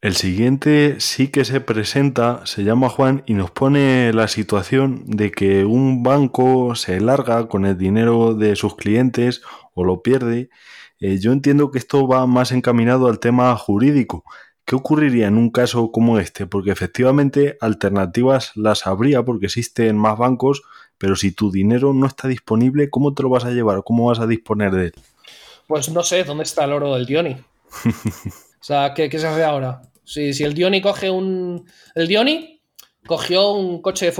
El 0.00 0.14
siguiente 0.14 1.00
sí 1.00 1.26
que 1.26 1.44
se 1.44 1.60
presenta, 1.60 2.46
se 2.46 2.62
llama 2.62 2.88
Juan 2.88 3.24
y 3.26 3.34
nos 3.34 3.50
pone 3.50 4.12
la 4.12 4.28
situación 4.28 5.02
de 5.06 5.32
que 5.32 5.64
un 5.64 6.04
banco 6.04 6.76
se 6.76 7.00
larga 7.00 7.48
con 7.48 7.66
el 7.66 7.76
dinero 7.76 8.34
de 8.34 8.54
sus 8.54 8.76
clientes 8.76 9.42
o 9.74 9.82
lo 9.82 10.00
pierde. 10.00 10.50
Eh, 11.00 11.18
yo 11.18 11.32
entiendo 11.32 11.72
que 11.72 11.78
esto 11.78 12.06
va 12.06 12.26
más 12.26 12.52
encaminado 12.52 13.08
al 13.08 13.18
tema 13.18 13.56
jurídico. 13.56 14.22
¿Qué 14.64 14.76
ocurriría 14.76 15.26
en 15.26 15.36
un 15.36 15.50
caso 15.50 15.90
como 15.90 16.20
este? 16.20 16.46
Porque 16.46 16.70
efectivamente 16.70 17.58
alternativas 17.60 18.52
las 18.54 18.86
habría 18.86 19.24
porque 19.24 19.46
existen 19.46 19.98
más 19.98 20.16
bancos, 20.16 20.62
pero 20.96 21.16
si 21.16 21.32
tu 21.32 21.50
dinero 21.50 21.92
no 21.92 22.06
está 22.06 22.28
disponible, 22.28 22.88
¿cómo 22.88 23.14
te 23.14 23.24
lo 23.24 23.30
vas 23.30 23.44
a 23.44 23.50
llevar? 23.50 23.82
¿Cómo 23.84 24.06
vas 24.06 24.20
a 24.20 24.28
disponer 24.28 24.70
de 24.70 24.84
él? 24.86 24.94
Pues 25.66 25.88
no 25.90 26.04
sé, 26.04 26.22
¿dónde 26.22 26.44
está 26.44 26.66
el 26.66 26.72
oro 26.72 26.94
del 26.94 27.04
Dioni? 27.04 27.36
O 28.60 28.64
sea, 28.64 28.94
¿qué, 28.94 29.10
se 29.10 29.26
hace 29.26 29.44
ahora? 29.44 29.82
Si, 30.04 30.32
si 30.34 30.44
el 30.44 30.54
Dioni 30.54 30.80
coge 30.80 31.10
un. 31.10 31.66
El 31.94 32.08
Dioni 32.08 32.58
cogió 33.08 33.52
un 33.52 33.80
coche. 33.80 34.12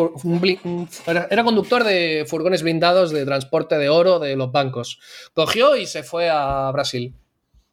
era, 1.06 1.44
conductor 1.44 1.84
de 1.84 2.24
furgones 2.26 2.62
blindados 2.62 3.10
de 3.10 3.24
transporte 3.24 3.76
de 3.76 3.88
oro 3.88 4.18
de 4.18 4.34
los 4.34 4.50
bancos. 4.50 4.98
Cogió 5.34 5.76
y 5.76 5.86
se 5.86 6.02
fue 6.02 6.30
a 6.30 6.70
Brasil. 6.72 7.14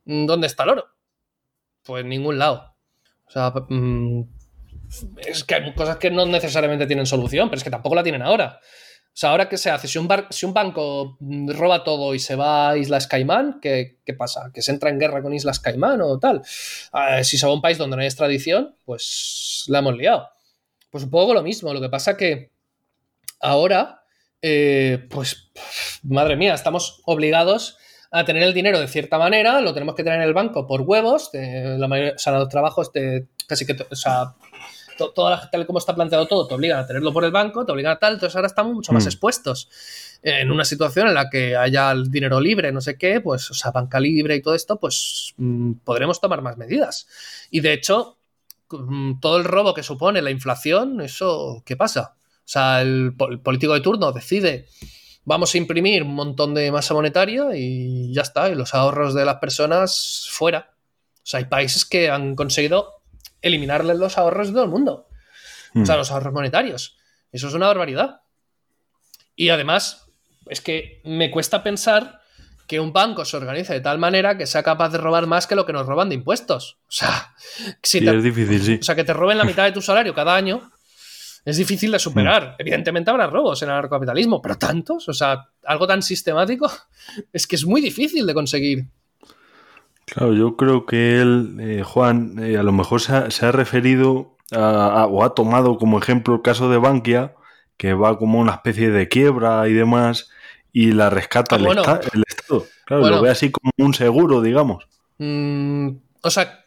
¿Dónde 0.03 0.47
está 0.47 0.63
el 0.63 0.71
oro? 0.71 0.85
Pues 1.83 2.03
en 2.03 2.09
ningún 2.09 2.37
lado. 2.37 2.75
O 3.27 3.31
sea, 3.31 3.51
mm, 3.51 4.21
es 5.25 5.43
que 5.43 5.55
hay 5.55 5.73
cosas 5.73 5.97
que 5.97 6.11
no 6.11 6.25
necesariamente 6.25 6.85
tienen 6.85 7.05
solución, 7.05 7.49
pero 7.49 7.57
es 7.57 7.63
que 7.63 7.71
tampoco 7.71 7.95
la 7.95 8.03
tienen 8.03 8.21
ahora. 8.21 8.59
O 9.15 9.17
sea, 9.17 9.29
ahora 9.29 9.47
qué 9.47 9.57
se 9.57 9.69
hace, 9.69 9.87
si 9.87 9.97
un, 9.97 10.09
banco 10.53 11.17
roba 11.47 11.85
todo 11.85 12.13
y 12.13 12.19
se 12.19 12.35
va 12.35 12.71
a 12.71 12.77
Islas 12.77 13.07
Caimán, 13.07 13.61
¿qué, 13.61 13.95
pasa? 14.17 14.51
¿Que 14.53 14.61
se 14.61 14.73
entra 14.73 14.89
en 14.89 14.99
guerra 14.99 15.21
con 15.21 15.33
Islas 15.33 15.61
Caimán 15.61 16.01
o 16.01 16.19
tal? 16.19 16.41
Si 17.23 17.37
se 17.37 17.45
va 17.45 17.53
a 17.53 17.55
un 17.55 17.61
país 17.61 17.77
donde 17.77 17.95
no 17.95 18.01
hay 18.01 18.07
extradición, 18.07 18.75
pues 18.83 19.63
la 19.67 19.79
hemos 19.79 19.95
liado. 19.95 20.27
Pues 20.89 21.05
un 21.05 21.11
poco 21.11 21.33
lo 21.33 21.43
mismo, 21.43 21.73
lo 21.73 21.79
que 21.79 21.87
pasa 21.87 22.17
que 22.17 22.51
ahora, 23.39 24.03
eh, 24.41 25.07
pues, 25.09 25.49
madre 26.03 26.35
mía, 26.35 26.53
estamos 26.53 27.01
obligados 27.05 27.77
a 28.11 28.25
tener 28.25 28.43
el 28.43 28.53
dinero 28.53 28.81
de 28.81 28.89
cierta 28.89 29.17
manera, 29.17 29.61
lo 29.61 29.73
tenemos 29.73 29.95
que 29.95 30.03
tener 30.03 30.19
en 30.19 30.27
el 30.27 30.33
banco 30.33 30.67
por 30.67 30.81
huevos, 30.81 31.29
la 31.31 31.87
mayoría, 31.87 32.15
o 32.25 32.31
los 32.31 32.49
trabajos 32.49 32.91
de 32.91 33.27
casi 33.47 33.65
que, 33.65 33.77
o 33.89 33.95
sea, 33.95 34.35
toda 34.97 35.31
la, 35.31 35.49
tal 35.49 35.65
como 35.65 35.79
está 35.79 35.93
planteado 35.93 36.27
todo, 36.27 36.47
te 36.47 36.53
obligan 36.53 36.79
a 36.79 36.87
tenerlo 36.87 37.11
por 37.11 37.23
el 37.23 37.31
banco, 37.31 37.65
te 37.65 37.71
obligan 37.71 37.93
a 37.93 37.99
tal, 37.99 38.13
entonces 38.13 38.35
ahora 38.35 38.47
estamos 38.47 38.73
mucho 38.73 38.93
más 38.93 39.05
mm. 39.05 39.07
expuestos. 39.07 39.69
En 40.21 40.51
una 40.51 40.65
situación 40.65 41.07
en 41.07 41.13
la 41.13 41.29
que 41.29 41.55
haya 41.55 41.91
el 41.91 42.09
dinero 42.09 42.39
libre, 42.39 42.71
no 42.71 42.81
sé 42.81 42.97
qué, 42.97 43.21
pues, 43.21 43.51
o 43.51 43.53
sea, 43.53 43.71
banca 43.71 43.99
libre 43.99 44.35
y 44.35 44.41
todo 44.41 44.55
esto, 44.55 44.79
pues 44.79 45.33
mm, 45.37 45.73
podremos 45.83 46.19
tomar 46.19 46.41
más 46.41 46.57
medidas. 46.57 47.07
Y 47.51 47.59
de 47.59 47.73
hecho, 47.73 48.17
mm, 48.71 49.19
todo 49.19 49.37
el 49.37 49.43
robo 49.43 49.73
que 49.73 49.83
supone 49.83 50.21
la 50.21 50.31
inflación, 50.31 51.01
eso, 51.01 51.61
¿qué 51.65 51.75
pasa? 51.75 52.15
O 52.39 52.47
sea, 52.47 52.81
el, 52.81 53.13
político 53.15 53.73
de 53.73 53.81
turno 53.81 54.11
decide, 54.11 54.67
vamos 55.25 55.53
a 55.53 55.57
imprimir 55.57 56.03
un 56.03 56.15
montón 56.15 56.53
de 56.53 56.71
masa 56.71 56.93
monetaria 56.93 57.55
y 57.55 58.13
ya 58.13 58.21
está, 58.21 58.49
y 58.49 58.55
los 58.55 58.73
ahorros 58.73 59.13
de 59.13 59.25
las 59.25 59.37
personas 59.37 60.27
fuera. 60.31 60.71
O 61.15 61.27
sea, 61.27 61.39
hay 61.39 61.45
países 61.45 61.85
que 61.85 62.09
han 62.09 62.35
conseguido 62.35 62.94
eliminarles 63.45 63.97
los 63.97 64.17
ahorros 64.17 64.47
de 64.47 64.53
todo 64.53 64.63
el 64.63 64.69
mundo. 64.69 65.07
O 65.75 65.85
sea, 65.85 65.95
hmm. 65.95 65.99
los 65.99 66.11
ahorros 66.11 66.33
monetarios. 66.33 66.97
Eso 67.31 67.47
es 67.47 67.53
una 67.53 67.67
barbaridad. 67.67 68.21
Y 69.35 69.49
además, 69.49 70.07
es 70.47 70.61
que 70.61 71.01
me 71.05 71.29
cuesta 71.29 71.63
pensar 71.63 72.21
que 72.67 72.79
un 72.79 72.91
banco 72.91 73.23
se 73.25 73.37
organice 73.37 73.73
de 73.73 73.81
tal 73.81 73.99
manera 73.99 74.37
que 74.37 74.47
sea 74.47 74.63
capaz 74.63 74.89
de 74.89 74.97
robar 74.97 75.27
más 75.27 75.45
que 75.45 75.55
lo 75.55 75.65
que 75.65 75.73
nos 75.73 75.85
roban 75.85 76.09
de 76.09 76.15
impuestos. 76.15 76.79
O 76.87 76.91
sea, 76.91 77.35
si 77.83 77.99
es 77.99 78.23
difícil, 78.23 78.61
sí. 78.61 78.77
O 78.81 78.83
sea, 78.83 78.95
que 78.95 79.03
te 79.03 79.13
roben 79.13 79.37
la 79.37 79.43
mitad 79.43 79.65
de 79.65 79.71
tu 79.71 79.81
salario 79.81 80.15
cada 80.15 80.35
año 80.35 80.71
es 81.43 81.57
difícil 81.57 81.91
de 81.91 81.99
superar. 81.99 82.51
Hmm. 82.51 82.55
Evidentemente 82.57 83.11
habrá 83.11 83.27
robos 83.27 83.61
en 83.61 83.69
el 83.69 83.73
anarcocapitalismo, 83.73 84.41
pero 84.41 84.57
tantos, 84.57 85.07
o 85.07 85.13
sea, 85.13 85.49
algo 85.65 85.85
tan 85.85 86.01
sistemático, 86.01 86.71
es 87.33 87.45
que 87.45 87.55
es 87.55 87.65
muy 87.65 87.81
difícil 87.81 88.25
de 88.25 88.33
conseguir. 88.33 88.85
Claro, 90.05 90.33
yo 90.33 90.55
creo 90.55 90.85
que 90.85 91.19
él, 91.21 91.57
eh, 91.59 91.83
Juan, 91.83 92.37
eh, 92.39 92.57
a 92.57 92.63
lo 92.63 92.71
mejor 92.71 93.01
se 93.01 93.13
ha, 93.13 93.51
referido 93.51 94.37
o 94.51 95.23
ha 95.23 95.33
tomado 95.33 95.77
como 95.77 95.97
ejemplo 95.97 96.35
el 96.35 96.41
caso 96.41 96.69
de 96.69 96.77
Bankia, 96.77 97.33
que 97.77 97.93
va 97.93 98.17
como 98.17 98.39
una 98.39 98.53
especie 98.53 98.91
de 98.91 99.07
quiebra 99.07 99.67
y 99.67 99.73
demás, 99.73 100.29
y 100.71 100.91
la 100.91 101.09
rescata 101.09 101.55
ah, 101.55 101.59
el, 102.13 102.23
Estado. 102.27 102.65
Claro, 102.85 103.09
lo 103.09 103.21
ve 103.21 103.29
así 103.29 103.51
como 103.51 103.71
un 103.77 103.93
seguro, 103.93 104.41
digamos. 104.41 104.87
Mm, 105.17 105.89
o 106.21 106.29
sea, 106.29 106.65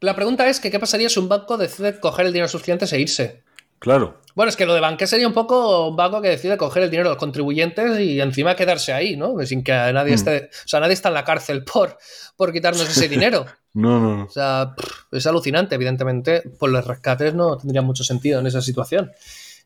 la 0.00 0.14
pregunta 0.14 0.48
es 0.48 0.60
que 0.60 0.70
qué 0.70 0.78
pasaría 0.78 1.08
si 1.08 1.18
un 1.18 1.28
banco 1.28 1.58
decide 1.58 1.98
coger 2.00 2.26
el 2.26 2.32
dinero 2.32 2.46
de 2.46 2.52
sus 2.52 2.62
clientes 2.62 2.92
e 2.92 3.00
irse. 3.00 3.42
Claro. 3.78 4.20
Bueno, 4.34 4.50
es 4.50 4.56
que 4.56 4.66
lo 4.66 4.74
de 4.74 4.80
Banque 4.80 5.08
sería 5.08 5.26
un 5.26 5.34
poco 5.34 5.88
un 5.88 5.96
banco 5.96 6.22
que 6.22 6.28
decide 6.28 6.56
coger 6.56 6.84
el 6.84 6.90
dinero 6.90 7.08
de 7.08 7.14
los 7.14 7.18
contribuyentes 7.18 7.98
y 7.98 8.20
encima 8.20 8.54
quedarse 8.54 8.92
ahí, 8.92 9.16
¿no? 9.16 9.34
Sin 9.44 9.64
que 9.64 9.72
nadie 9.72 10.12
mm. 10.12 10.14
esté. 10.14 10.50
O 10.64 10.68
sea, 10.68 10.78
nadie 10.78 10.92
está 10.92 11.08
en 11.08 11.14
la 11.14 11.24
cárcel 11.24 11.64
por, 11.64 11.98
por 12.36 12.52
quitarnos 12.52 12.88
ese 12.88 13.08
dinero. 13.08 13.46
no, 13.74 13.98
no, 13.98 14.24
O 14.26 14.30
sea, 14.30 14.76
es 15.10 15.26
alucinante, 15.26 15.74
evidentemente. 15.74 16.44
Pues 16.56 16.70
los 16.70 16.86
rescates 16.86 17.34
no 17.34 17.56
tendrían 17.56 17.84
mucho 17.84 18.04
sentido 18.04 18.38
en 18.38 18.46
esa 18.46 18.62
situación. 18.62 19.10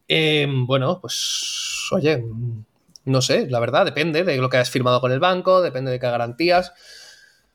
Em, 0.08 0.66
bueno, 0.66 1.00
pues. 1.02 1.88
Oye, 1.90 2.24
no 3.04 3.20
sé, 3.20 3.46
la 3.50 3.60
verdad, 3.60 3.84
depende 3.84 4.24
de 4.24 4.38
lo 4.38 4.48
que 4.48 4.56
hayas 4.56 4.70
firmado 4.70 5.02
con 5.02 5.12
el 5.12 5.20
banco, 5.20 5.60
depende 5.60 5.90
de 5.90 6.00
qué 6.00 6.06
garantías. 6.06 6.72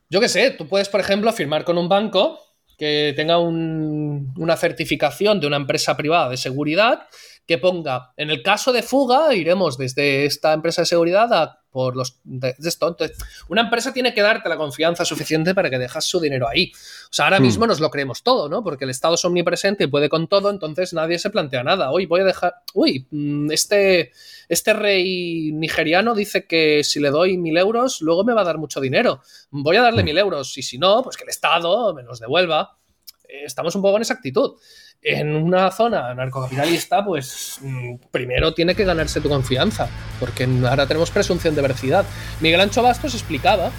Yo 0.08 0.20
qué 0.20 0.28
sé, 0.28 0.52
tú 0.52 0.68
puedes, 0.68 0.88
por 0.88 1.00
ejemplo, 1.00 1.32
firmar 1.32 1.64
con 1.64 1.78
un 1.78 1.88
banco 1.88 2.38
que 2.78 3.12
tenga 3.16 3.38
una 3.38 4.56
certificación 4.56 5.40
de 5.40 5.48
una 5.48 5.56
empresa 5.56 5.96
privada 5.96 6.30
de 6.30 6.36
seguridad 6.36 7.08
que 7.46 7.58
ponga, 7.58 8.12
en 8.16 8.30
el 8.30 8.42
caso 8.42 8.72
de 8.72 8.82
fuga, 8.82 9.34
iremos 9.34 9.76
desde 9.76 10.26
esta 10.26 10.52
empresa 10.52 10.82
de 10.82 10.86
seguridad 10.86 11.32
a 11.32 11.57
por 11.70 11.96
los 11.96 12.18
de, 12.24 12.54
esto. 12.64 12.88
Entonces, 12.88 13.16
una 13.48 13.62
empresa 13.62 13.92
tiene 13.92 14.14
que 14.14 14.22
darte 14.22 14.48
la 14.48 14.56
confianza 14.56 15.04
suficiente 15.04 15.54
para 15.54 15.70
que 15.70 15.78
dejas 15.78 16.04
su 16.04 16.20
dinero 16.20 16.48
ahí. 16.48 16.72
O 16.74 17.12
sea, 17.12 17.26
ahora 17.26 17.40
hmm. 17.40 17.42
mismo 17.42 17.66
nos 17.66 17.80
lo 17.80 17.90
creemos 17.90 18.22
todo, 18.22 18.48
¿no? 18.48 18.62
Porque 18.62 18.84
el 18.84 18.90
Estado 18.90 19.14
es 19.14 19.24
omnipresente 19.24 19.84
y 19.84 19.86
puede 19.86 20.08
con 20.08 20.28
todo, 20.28 20.50
entonces 20.50 20.92
nadie 20.92 21.18
se 21.18 21.30
plantea 21.30 21.62
nada. 21.62 21.90
Hoy 21.90 22.06
voy 22.06 22.20
a 22.20 22.24
dejar. 22.24 22.54
Uy, 22.74 23.06
mm, 23.10 23.50
este, 23.50 24.12
este 24.48 24.72
rey 24.72 25.52
nigeriano 25.52 26.14
dice 26.14 26.46
que 26.46 26.82
si 26.84 27.00
le 27.00 27.10
doy 27.10 27.36
mil 27.36 27.56
euros, 27.56 28.00
luego 28.00 28.24
me 28.24 28.34
va 28.34 28.42
a 28.42 28.44
dar 28.44 28.58
mucho 28.58 28.80
dinero. 28.80 29.20
Voy 29.50 29.76
a 29.76 29.82
darle 29.82 30.02
hmm. 30.02 30.06
mil 30.06 30.18
euros 30.18 30.56
y 30.58 30.62
si 30.62 30.78
no, 30.78 31.02
pues 31.02 31.16
que 31.16 31.24
el 31.24 31.30
Estado 31.30 31.94
me 31.94 32.02
los 32.02 32.20
devuelva. 32.20 32.78
Estamos 33.28 33.74
un 33.74 33.82
poco 33.82 33.96
en 33.96 34.02
esa 34.02 34.14
actitud 34.14 34.56
en 35.02 35.34
una 35.34 35.70
zona 35.70 36.12
narcocapitalista, 36.14 37.04
pues 37.04 37.58
mm, 37.60 37.94
primero 38.10 38.52
tiene 38.52 38.74
que 38.74 38.84
ganarse 38.84 39.20
tu 39.20 39.28
confianza, 39.28 39.88
porque 40.18 40.48
ahora 40.68 40.86
tenemos 40.86 41.10
presunción 41.10 41.54
de 41.54 41.62
veracidad. 41.62 42.04
Miguel 42.40 42.60
Ancho 42.60 42.82
Bastos 42.82 43.14
explicaba 43.14 43.70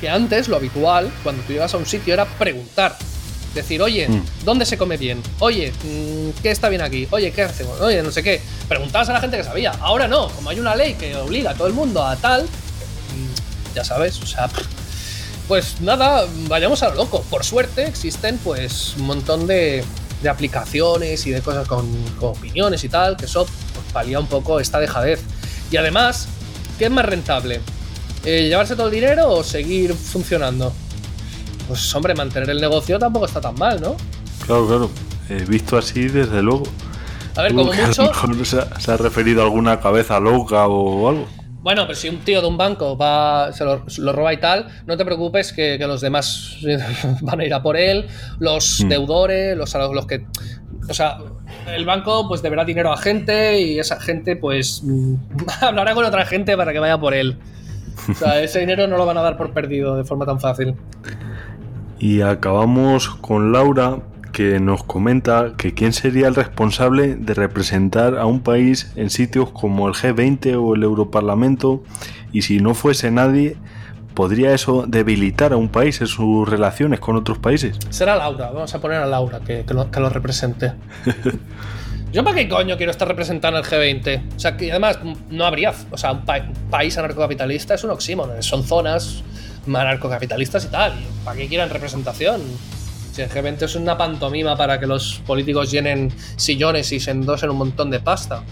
que 0.00 0.08
antes 0.08 0.48
lo 0.48 0.56
habitual, 0.56 1.10
cuando 1.22 1.42
tú 1.42 1.52
llegas 1.52 1.74
a 1.74 1.78
un 1.78 1.86
sitio, 1.86 2.14
era 2.14 2.24
preguntar. 2.24 2.96
Decir, 3.54 3.82
oye, 3.82 4.08
mm. 4.08 4.44
¿dónde 4.44 4.64
se 4.64 4.78
come 4.78 4.96
bien? 4.96 5.20
Oye, 5.40 5.72
mm, 5.72 6.40
¿qué 6.40 6.52
está 6.52 6.68
bien 6.68 6.82
aquí? 6.82 7.08
Oye, 7.10 7.32
¿qué 7.32 7.42
hacemos? 7.42 7.80
Oye, 7.80 8.00
no 8.00 8.12
sé 8.12 8.22
qué. 8.22 8.40
Preguntabas 8.68 9.08
a 9.08 9.12
la 9.12 9.20
gente 9.20 9.36
que 9.36 9.42
sabía. 9.42 9.72
Ahora 9.80 10.06
no, 10.06 10.28
como 10.28 10.50
hay 10.50 10.60
una 10.60 10.76
ley 10.76 10.94
que 10.94 11.16
obliga 11.16 11.50
a 11.50 11.54
todo 11.54 11.66
el 11.66 11.74
mundo 11.74 12.04
a 12.04 12.14
tal, 12.14 12.48
ya 13.74 13.82
sabes, 13.82 14.20
o 14.22 14.26
sea, 14.26 14.48
pues 15.50 15.80
nada, 15.80 16.26
vayamos 16.46 16.80
a 16.84 16.90
lo 16.90 16.94
loco. 16.94 17.24
Por 17.28 17.42
suerte 17.42 17.84
existen 17.84 18.38
pues 18.38 18.94
un 18.96 19.06
montón 19.06 19.48
de, 19.48 19.82
de 20.22 20.28
aplicaciones 20.28 21.26
y 21.26 21.32
de 21.32 21.42
cosas 21.42 21.66
con, 21.66 21.88
opiniones 22.20 22.84
y 22.84 22.88
tal, 22.88 23.16
que 23.16 23.24
eso 23.24 23.46
pues, 23.46 23.92
palía 23.92 24.20
un 24.20 24.28
poco 24.28 24.60
esta 24.60 24.78
dejadez. 24.78 25.20
Y 25.72 25.76
además, 25.76 26.28
¿qué 26.78 26.84
es 26.84 26.90
más 26.92 27.04
rentable? 27.04 27.60
Eh, 28.24 28.46
¿Llevarse 28.48 28.76
todo 28.76 28.86
el 28.86 28.94
dinero 28.94 29.28
o 29.28 29.42
seguir 29.42 29.92
funcionando? 29.94 30.72
Pues 31.66 31.92
hombre, 31.96 32.14
mantener 32.14 32.50
el 32.50 32.60
negocio 32.60 32.96
tampoco 33.00 33.26
está 33.26 33.40
tan 33.40 33.56
mal, 33.56 33.80
¿no? 33.80 33.96
Claro, 34.46 34.68
claro. 34.68 34.90
He 35.28 35.44
visto 35.46 35.76
así 35.76 36.06
desde 36.06 36.42
luego. 36.42 36.62
A 37.34 37.42
ver, 37.42 37.54
como 37.54 37.72
mucho. 37.72 38.14
Se 38.44 38.60
se 38.78 38.92
ha 38.92 38.96
referido 38.96 39.42
a 39.42 39.46
alguna 39.46 39.80
cabeza 39.80 40.20
loca 40.20 40.68
o 40.68 41.08
algo. 41.08 41.39
Bueno, 41.62 41.82
pero 41.82 41.94
si 41.94 42.08
un 42.08 42.18
tío 42.18 42.40
de 42.40 42.48
un 42.48 42.56
banco 42.56 42.96
va, 42.96 43.52
se 43.52 43.64
lo, 43.64 44.12
roba 44.12 44.32
y 44.32 44.38
tal, 44.38 44.68
no 44.86 44.96
te 44.96 45.04
preocupes 45.04 45.52
que, 45.52 45.78
los 45.78 46.00
demás 46.00 46.56
van 47.20 47.40
a 47.40 47.44
ir 47.44 47.52
a 47.52 47.62
por 47.62 47.76
él, 47.76 48.06
los 48.38 48.82
hmm. 48.82 48.88
deudores, 48.88 49.56
los, 49.56 49.74
los 49.74 50.06
que... 50.06 50.26
O 50.88 50.94
sea, 50.94 51.18
el 51.68 51.84
banco 51.84 52.26
pues 52.26 52.42
deberá 52.42 52.64
dinero 52.64 52.92
a 52.92 52.96
gente 52.96 53.60
y 53.60 53.78
esa 53.78 54.00
gente 54.00 54.36
pues 54.36 54.82
hablará 55.60 55.94
con 55.94 56.04
otra 56.04 56.24
gente 56.24 56.56
para 56.56 56.72
que 56.72 56.78
vaya 56.78 56.98
por 56.98 57.14
él. 57.14 57.38
O 58.08 58.14
sea, 58.14 58.40
ese 58.42 58.60
dinero 58.60 58.86
no 58.86 58.96
lo 58.96 59.04
van 59.04 59.18
a 59.18 59.22
dar 59.22 59.36
por 59.36 59.52
perdido 59.52 59.96
de 59.96 60.04
forma 60.04 60.24
tan 60.24 60.40
fácil. 60.40 60.74
Y 61.98 62.22
acabamos 62.22 63.10
con 63.10 63.52
Laura, 63.52 63.98
que 64.32 64.60
nos 64.60 64.84
comenta 64.84 65.52
que 65.56 65.74
quién 65.74 65.92
sería 65.92 66.28
el 66.28 66.34
responsable 66.34 67.16
de 67.16 67.34
representar 67.34 68.18
a 68.18 68.26
un 68.26 68.40
país 68.40 68.92
en 68.96 69.10
sitios 69.10 69.50
como 69.50 69.88
el 69.88 69.94
G20 69.94 70.56
o 70.60 70.74
el 70.74 70.82
Europarlamento 70.82 71.82
y 72.32 72.42
si 72.42 72.60
no 72.60 72.74
fuese 72.74 73.10
nadie, 73.10 73.56
¿podría 74.14 74.54
eso 74.54 74.84
debilitar 74.86 75.52
a 75.52 75.56
un 75.56 75.68
país 75.68 76.00
en 76.00 76.06
sus 76.06 76.48
relaciones 76.48 77.00
con 77.00 77.16
otros 77.16 77.38
países? 77.38 77.76
Será 77.90 78.16
Laura, 78.16 78.50
vamos 78.50 78.74
a 78.74 78.80
poner 78.80 78.98
a 78.98 79.06
Laura 79.06 79.40
que, 79.40 79.64
lo, 79.68 80.10
represente. 80.10 80.72
¿Yo 82.12 82.24
para 82.24 82.36
qué 82.36 82.48
coño 82.48 82.76
quiero 82.76 82.90
estar 82.90 83.06
representando 83.06 83.58
el 83.58 83.64
G20? 83.64 84.36
O 84.36 84.40
sea, 84.40 84.56
que 84.56 84.70
además 84.70 84.98
no 85.30 85.44
habría, 85.44 85.72
o 85.90 85.96
sea, 85.96 86.12
un 86.12 86.24
país 86.70 86.98
anarcocapitalista 86.98 87.74
es 87.74 87.84
un 87.84 87.90
oxímono, 87.90 88.40
son 88.42 88.64
zonas 88.64 89.22
anarcocapitalistas 89.66 90.64
y 90.64 90.68
tal. 90.68 90.92
¿Para 91.24 91.36
qué 91.36 91.48
quieran 91.48 91.70
representación? 91.70 92.40
Si 93.20 93.24
el 93.24 93.30
G20 93.30 93.64
es 93.64 93.74
una 93.74 93.98
pantomima 93.98 94.56
para 94.56 94.80
que 94.80 94.86
los 94.86 95.20
políticos 95.26 95.70
llenen 95.70 96.10
sillones 96.36 96.90
y 96.90 97.00
se 97.00 97.10
endosen 97.10 97.50
un 97.50 97.58
montón 97.58 97.90
de 97.90 98.00
pasta. 98.00 98.42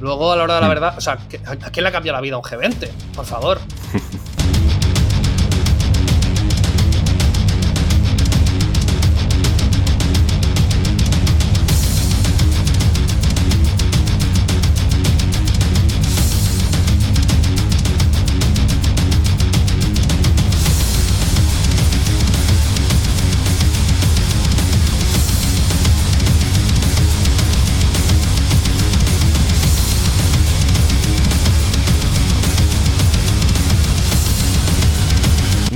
Luego, 0.00 0.30
a 0.30 0.36
la 0.36 0.44
hora 0.44 0.54
de 0.54 0.60
la 0.60 0.66
mm. 0.68 0.70
verdad, 0.70 0.94
o 0.96 1.00
sea, 1.00 1.14
¿a 1.14 1.56
quién 1.56 1.82
le 1.82 1.88
ha 1.88 1.92
cambiado 1.92 2.18
la 2.18 2.20
vida 2.20 2.36
un 2.36 2.44
G20? 2.44 2.88
Por 3.16 3.24
favor. 3.24 3.58